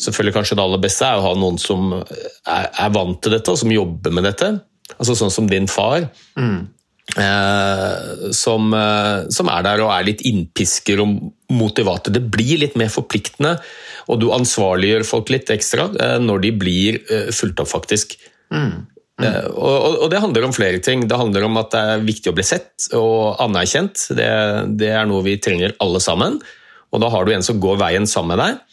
[0.00, 3.52] Selvfølgelig kanskje Det aller beste er å ha noen som er, er vant til dette,
[3.52, 4.58] og som jobber med dette.
[4.98, 6.08] Altså Sånn som din far.
[6.38, 6.68] Mm.
[7.18, 11.16] Eh, som, eh, som, er der og er litt innpisker og
[11.50, 12.14] motivator.
[12.14, 13.56] Det blir litt mer forpliktende,
[14.06, 18.14] og du ansvarliggjør folk litt ekstra eh, når de blir eh, fulgt opp, faktisk.
[18.54, 18.86] Mm.
[19.20, 19.26] Mm.
[19.26, 21.04] Og, og, og, det handler om flere ting.
[21.10, 24.06] Det handler om at det er viktig å bli sett og anerkjent.
[24.16, 24.30] Det,
[24.80, 26.38] det er noe vi trenger alle sammen.
[26.90, 28.66] Og da har du en som går veien sammen med deg.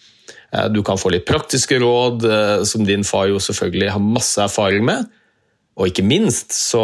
[0.72, 2.24] Du kan få litt praktiske råd,
[2.66, 5.04] som din far jo selvfølgelig har masse erfaring med.
[5.78, 6.82] Og ikke minst så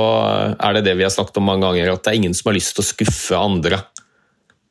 [0.53, 2.57] er det det vi har snakket om mange ganger, at det er ingen som har
[2.59, 3.79] lyst til å skuffe andre.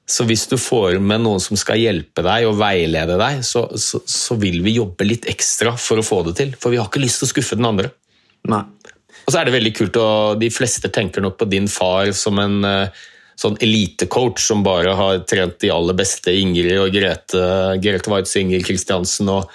[0.07, 4.03] Så hvis du får med noen som skal hjelpe deg og veilede deg, så, så,
[4.07, 6.53] så vil vi jobbe litt ekstra for å få det til.
[6.59, 7.91] For vi har ikke lyst til å skuffe den andre.
[8.51, 8.63] Nei.
[9.23, 12.39] Og så er det veldig kult, og de fleste tenker nok på din far som
[12.43, 13.03] en uh,
[13.39, 17.43] sånn elitecoach som bare har trent de aller beste Ingrid og Grete,
[17.83, 19.51] Grete Waitz Ingrid Kristiansen og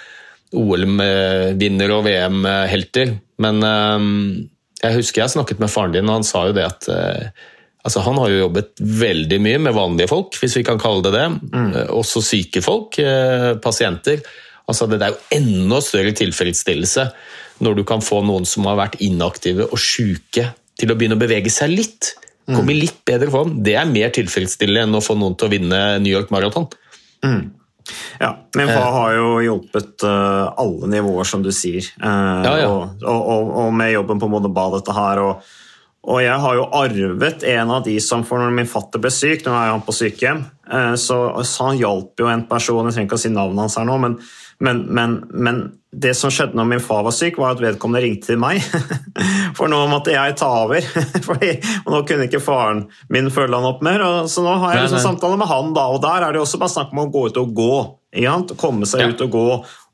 [0.56, 3.18] OL-vinner og VM-helter.
[3.44, 4.08] Men um,
[4.78, 7.46] jeg husker jeg snakket med faren din, og han sa jo det at uh,
[7.86, 11.14] altså Han har jo jobbet veldig mye med vanlige folk, hvis vi kan kalle det
[11.16, 11.26] det.
[11.50, 11.72] Mm.
[11.74, 14.22] Uh, også syke folk, uh, pasienter.
[14.68, 17.08] Altså Det er jo enda større tilfredsstillelse
[17.64, 21.20] når du kan få noen som har vært inaktive og syke, til å begynne å
[21.24, 22.12] bevege seg litt.
[22.46, 23.56] Komme i litt bedre form.
[23.66, 26.68] Det er mer tilfredsstillende enn å få noen til å vinne New York Marathon.
[27.26, 27.48] Mm.
[28.18, 28.96] Ja, min far eh.
[28.96, 31.86] har jo hjulpet uh, alle nivåer, som du sier.
[32.02, 32.68] Uh, ja, ja.
[32.68, 35.22] Og, og, og, med jobben på Modeba, dette her.
[35.24, 35.48] Og,
[36.08, 39.46] og, jeg har jo arvet en av de som for når min fatter ble syk,
[39.46, 40.44] nå er han på sykehjem,
[41.00, 43.88] så, så, han hjalp jo en person, jeg trenger ikke å si navnet hans her
[43.88, 44.18] nå, men,
[44.60, 45.60] men, men, men
[45.92, 48.58] det som skjedde når min far var syk, var at vedkommende ringte til meg.
[49.56, 50.84] For nå måtte jeg ta over.
[51.28, 51.52] Fordi,
[51.84, 52.84] og nå kunne ikke faren
[53.14, 54.04] min følge han opp mer.
[54.28, 56.74] så nå har jeg liksom samtale med han, da, og der er det også bare
[56.74, 57.74] snakk om å gå ut og gå.
[58.58, 59.12] Komme seg ja.
[59.12, 59.46] ut og gå.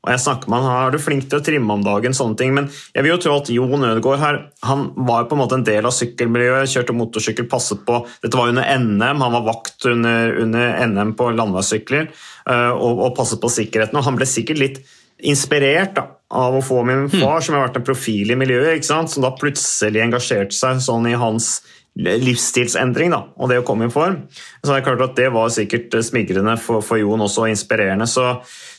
[0.05, 2.13] Og jeg snakker med han, Er du flink til å trimme om dagen?
[2.13, 5.41] sånne ting, Men jeg vil jo tro at Jon Ødegaard her, han var på en
[5.41, 6.69] måte en del av sykkelmiljøet.
[6.69, 11.31] Kjørte motorsykkel, passet på Dette var under NM, han var vakt under, under NM på
[11.33, 13.97] landeveissykler eh, og, og passet på sikkerheten.
[13.97, 14.85] og Han ble sikkert litt
[15.23, 17.21] inspirert da, av å få min hmm.
[17.21, 21.15] far, som har vært en profil i miljøet, som da plutselig engasjerte seg sånn i
[21.19, 21.59] hans
[21.95, 24.17] livsstilsendring da, og det å komme i form.
[24.59, 28.07] Så det er klart at det var sikkert smigrende for, for Jon også, og inspirerende.
[28.09, 28.27] Så,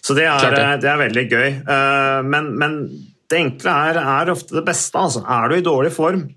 [0.05, 1.49] så det, er, det, er, veldig gøy.
[1.65, 2.81] Uh, men, men,
[3.27, 5.01] det enkle er, er, ofte det beste.
[5.01, 5.25] Altså.
[5.25, 6.29] Er du i dårlig form,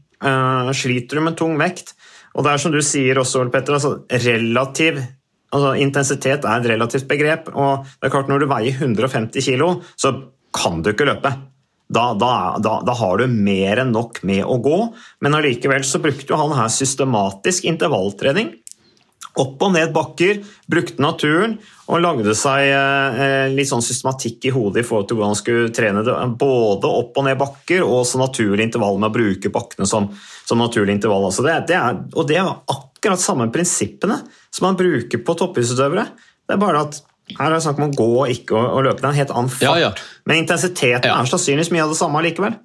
[0.74, 1.94] sliter du med tung vekt,
[2.34, 3.94] og det er som du sier også, Petter, altså,
[4.26, 4.98] relativ
[5.50, 7.48] Altså, intensitet er et relativt begrep.
[7.58, 10.12] og det er klart Når du veier 150 kg, så
[10.54, 11.32] kan du ikke løpe.
[11.90, 14.78] Da, da, da, da, har du mer enn nok med å gå,
[15.26, 18.52] men allikevel så brukte han her systematisk intervalltrening.
[19.40, 21.56] Opp og ned bakker, brukte naturen
[21.90, 25.74] og lagde seg eh, litt sånn systematikk i hodet i forhold til hvordan han skulle
[25.74, 26.16] trene det.
[26.38, 30.12] Både opp og ned bakker og så naturlig intervall med å bruke bakkene som,
[30.46, 31.30] som naturlig intervall.
[31.30, 34.22] Altså det, det er, og det er akkurat samme prinsippene
[34.54, 36.06] som man bruker på toppidrettsutøvere.
[36.46, 37.02] Det er bare at
[37.38, 39.02] her er det snakk om å gå, og ikke å, å løpe.
[39.02, 39.66] Det er en helt annen fart.
[39.68, 40.20] Ja, ja.
[40.30, 41.16] Men intensiteten ja.
[41.20, 42.58] er sannsynligvis mye av det samme likevel.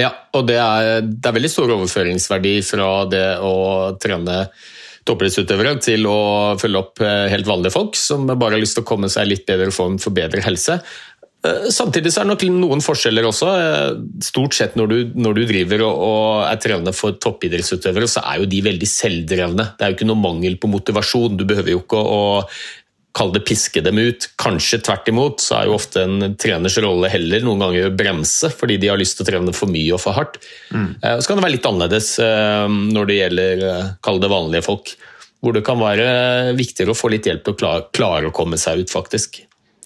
[0.00, 3.54] Ja, og det er, det er, veldig stor overføringsverdi fra det å
[4.00, 4.44] trene
[5.08, 6.20] toppidrettsutøvere til å
[6.60, 9.46] følge opp eh, helt vanlige folk som bare har lyst til å komme seg litt
[9.48, 10.78] bedre form for bedre helse.
[11.40, 13.48] Eh, samtidig så er det nok noen forskjeller også.
[13.56, 13.92] Eh,
[14.24, 18.42] stort sett når du, når du driver og, og, er trevende for toppidrettsutøvere, så er
[18.42, 19.70] jo de veldig selvdrevne.
[19.78, 21.38] Det er jo ikke noe mangel på motivasjon.
[21.40, 22.20] Du behøver jo ikke å,
[23.16, 24.28] kalle det piske dem ut.
[24.40, 28.78] Kanskje tvert imot, så er jo ofte en treners rolle heller noen ganger bremse, fordi
[28.80, 30.40] de har lyst til å trene for mye og for hardt.
[30.70, 30.88] Mm.
[31.02, 32.10] Eh, så kan det være litt annerledes
[32.70, 33.64] når det gjelder
[34.04, 34.94] kall det vanlige folk.
[35.40, 36.08] Hvor det kan være
[36.58, 39.40] viktigere å få litt hjelp til å klare, klare å komme seg ut, faktisk.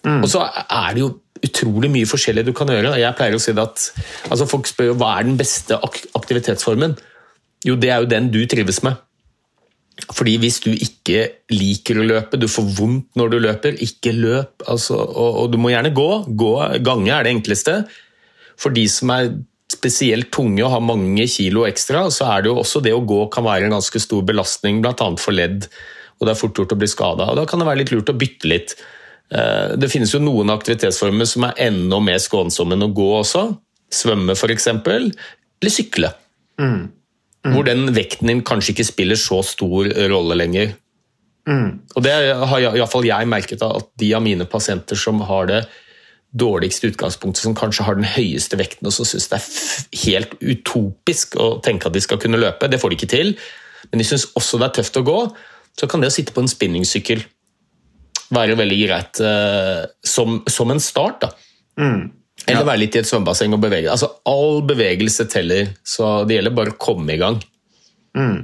[0.04, 0.20] Mm.
[0.20, 1.12] Og så er det jo
[1.44, 2.94] utrolig mye forskjellig du kan gjøre.
[3.00, 3.88] Jeg pleier å si det at
[4.30, 6.96] altså Folk spør jo hva er den beste aktivitetsformen.
[7.64, 9.00] Jo, det er jo den du trives med.
[9.94, 14.64] Fordi hvis du ikke liker å løpe, du får vondt når du løper, ikke løp.
[14.70, 16.08] Altså, og, og, du må gjerne gå.
[16.34, 16.52] gå.
[16.84, 17.76] Gange er det enkleste.
[18.60, 19.30] For de som er
[19.70, 23.24] spesielt tunge og har mange kilo ekstra, så er det jo også det å gå
[23.32, 25.08] kan være en ganske stor belastning, bl.a.
[25.20, 25.68] for ledd.
[26.18, 27.30] Og det er fort gjort å bli skada.
[27.38, 28.76] Da kan det være litt lurt å bytte litt.
[29.34, 33.46] Eh, det finnes jo noen aktivitetsformer som er enda mer skånsomme enn å gå også.
[33.94, 34.68] Svømme f.eks.
[34.74, 36.12] Eller sykle.
[36.60, 36.92] Mm.
[37.52, 40.70] Hvor den vekten din kanskje ikke spiller så stor rolle lenger.
[41.44, 41.80] Mm.
[41.92, 42.12] Og det
[42.48, 45.64] har iallfall jeg merket at de av mine pasienter som har det
[46.34, 51.36] dårligste utgangspunktet, som kanskje har den høyeste vekten, og som syns det er helt utopisk
[51.38, 52.70] å tenke at de skal kunne løpe.
[52.70, 53.34] Det får de ikke til.
[53.90, 55.18] Men de syns også det er tøft å gå.
[55.78, 57.22] Så kan det å sitte på en spinningsykkel
[58.34, 61.26] være veldig greit eh, som, som, en start.
[61.26, 61.30] da.
[61.78, 62.10] Mm.
[62.46, 63.92] Eller være litt i et svømmebasseng og bevege deg.
[63.94, 67.38] Altså, All bevegelse teller, så det gjelder bare å komme i gang.
[68.18, 68.42] Mm.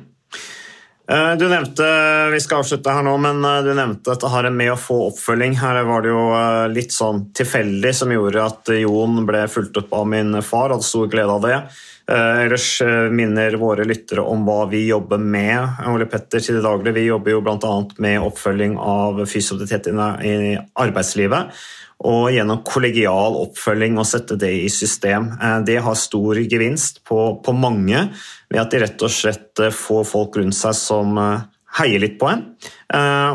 [1.10, 1.84] Eh, du nevnte
[2.30, 5.56] vi skal avslutte her nå, men eh, du nevnte dette her med å få oppfølging.
[5.58, 9.96] Her var det jo eh, litt sånn tilfeldig som gjorde at Jon ble fulgt opp
[9.98, 10.70] av min far.
[10.70, 11.62] Hadde stor glede av det.
[12.10, 12.80] Ellers
[13.14, 15.84] minner våre lyttere om hva vi jobber med.
[15.86, 16.96] Ole Petter til det daglige.
[16.96, 17.74] Vi jobber jo bl.a.
[18.02, 21.54] med oppfølging av fysioterapeut i arbeidslivet
[22.00, 25.30] og gjennom kollegial oppfølging og sette det i system.
[25.66, 28.06] Det har stor gevinst på, på, mange
[28.48, 31.20] ved at de rett og slett får folk rundt seg som
[31.76, 32.40] heier litt på en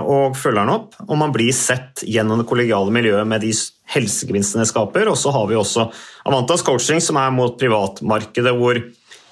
[0.01, 0.97] og følger en opp.
[1.05, 3.53] Og man blir sett gjennom det kollegiale miljøet med de
[3.93, 5.13] helsegevinstene det skaper.
[5.13, 5.85] Og så har vi også
[6.25, 8.81] Avantas coaching, som er mot privatmarkedet, hvor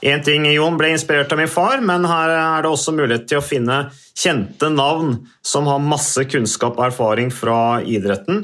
[0.04, 3.40] Én ting Jon ble inspirert av min far, men her er det også mulighet til
[3.40, 3.78] å finne
[4.20, 5.14] kjente navn
[5.48, 8.42] som har masse kunnskap og erfaring fra idretten,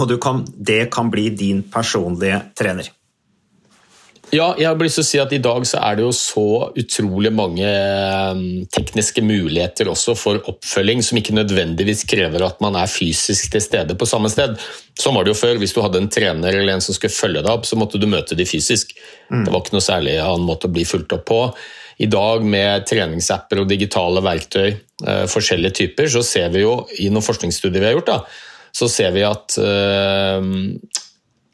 [0.00, 2.92] og kan, det kan bli din personlige trener.
[4.28, 6.68] Ja, jeg har lyst til å si at I dag så er det jo så
[6.76, 12.90] utrolig mange ehm, tekniske muligheter også for oppfølging som ikke nødvendigvis krever at man er
[12.92, 14.58] fysisk til stede på samme sted.
[15.00, 15.56] Sånn var det jo før.
[15.62, 18.04] Hvis du hadde en trener eller en som skulle følge deg opp, så måtte du
[18.10, 18.92] møte dem fysisk.
[19.32, 19.46] Mm.
[19.46, 21.40] Det var ikke noe særlig annen måte å bli fulgt opp på.
[22.04, 24.68] I dag med treningsapper og digitale verktøy,
[25.08, 28.20] eh, forskjellige typer, så ser vi jo i noen forskningsstudier vi har gjort, da,
[28.78, 30.42] så ser vi at uh,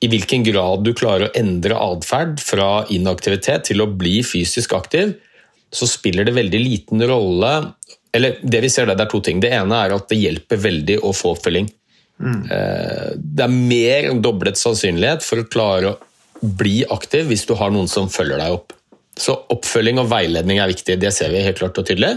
[0.04, 5.14] i hvilken grad du klarer å endre atferd fra inaktivitet til å bli fysisk aktiv,
[5.74, 7.54] så spiller det veldig liten rolle
[8.14, 9.40] eller det vi ser der, det er to ting.
[9.42, 11.66] Det ene er at det hjelper veldig å få oppfølging.
[12.22, 12.44] Mm.
[12.46, 17.56] Uh, det er mer enn doblet sannsynlighet for å klare å bli aktiv hvis du
[17.58, 18.74] har noen som følger deg opp.
[19.18, 22.16] Så oppfølging og veiledning er viktig, det ser vi helt klart og tydelig.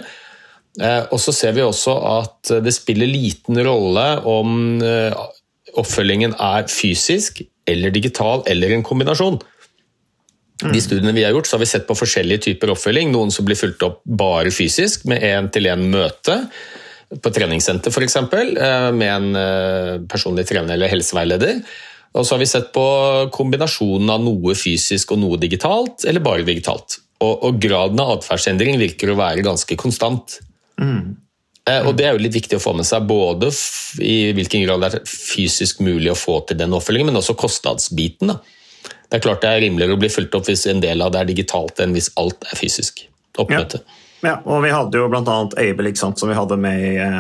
[0.78, 5.14] Eh, og så ser vi også at det spiller liten rolle om eh,
[5.78, 9.40] oppfølgingen er fysisk eller digital eller en kombinasjon.
[10.64, 10.72] Mm.
[10.74, 13.12] De studiene vi har gjort, så har vi sett på forskjellige typer oppfølging.
[13.14, 16.40] Noen som blir fulgt opp bare fysisk, med én-til-én-møte
[17.24, 21.62] på treningssenter f.eks., eh, med en personlig trener eller helseveileder.
[22.18, 22.86] Og så har vi sett på
[23.34, 27.00] kombinasjonen av noe fysisk og noe digitalt, eller bare digitalt.
[27.22, 30.40] Og, og graden av atferdsendring virker å være ganske konstant.
[30.82, 31.16] Mm.
[31.68, 33.50] Og Det er jo litt viktig å få med seg, både
[34.00, 38.32] i hvilken grad det er fysisk mulig å få til den oppfølgingen, men også kostnadsbiten.
[38.32, 38.38] Da.
[39.10, 41.20] Det er klart det er rimeligere å bli fulgt opp hvis en del av det
[41.22, 43.04] er digitalt, enn hvis alt er fysisk
[43.36, 43.84] oppmøte.
[43.84, 44.04] Ja.
[44.26, 45.36] Ja, og Vi hadde jo bl.a.
[45.62, 47.20] Abel som vi hadde med i eh,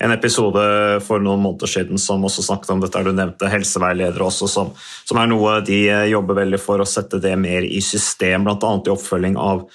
[0.00, 0.62] en episode
[1.04, 3.02] for noen måneder siden som også snakket om dette.
[3.04, 4.72] Du nevnte helseveiledere også, som,
[5.04, 8.72] som er noe de eh, jobber veldig for å sette det mer i system, bl.a.
[8.80, 9.66] i oppfølging av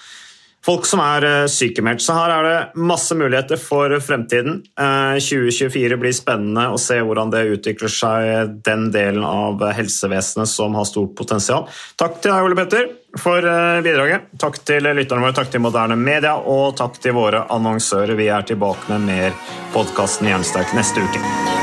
[0.66, 2.03] folk som er eh, sykemeldt.
[2.03, 4.61] Så her er det masse muligheter for fremtiden.
[4.78, 10.78] 2024 eh, blir spennende å se hvordan det utvikler seg, den delen av helsevesenet som
[10.80, 11.68] har stort potensial.
[11.99, 12.88] Takk til deg, Ole Petter,
[13.20, 14.32] for eh, bidraget.
[14.41, 18.16] Takk til lytterne våre, takk til Moderne Media, og takk til våre annonsører.
[18.20, 19.38] Vi er tilbake med mer
[19.76, 21.62] podkasten Jernsterk neste uke.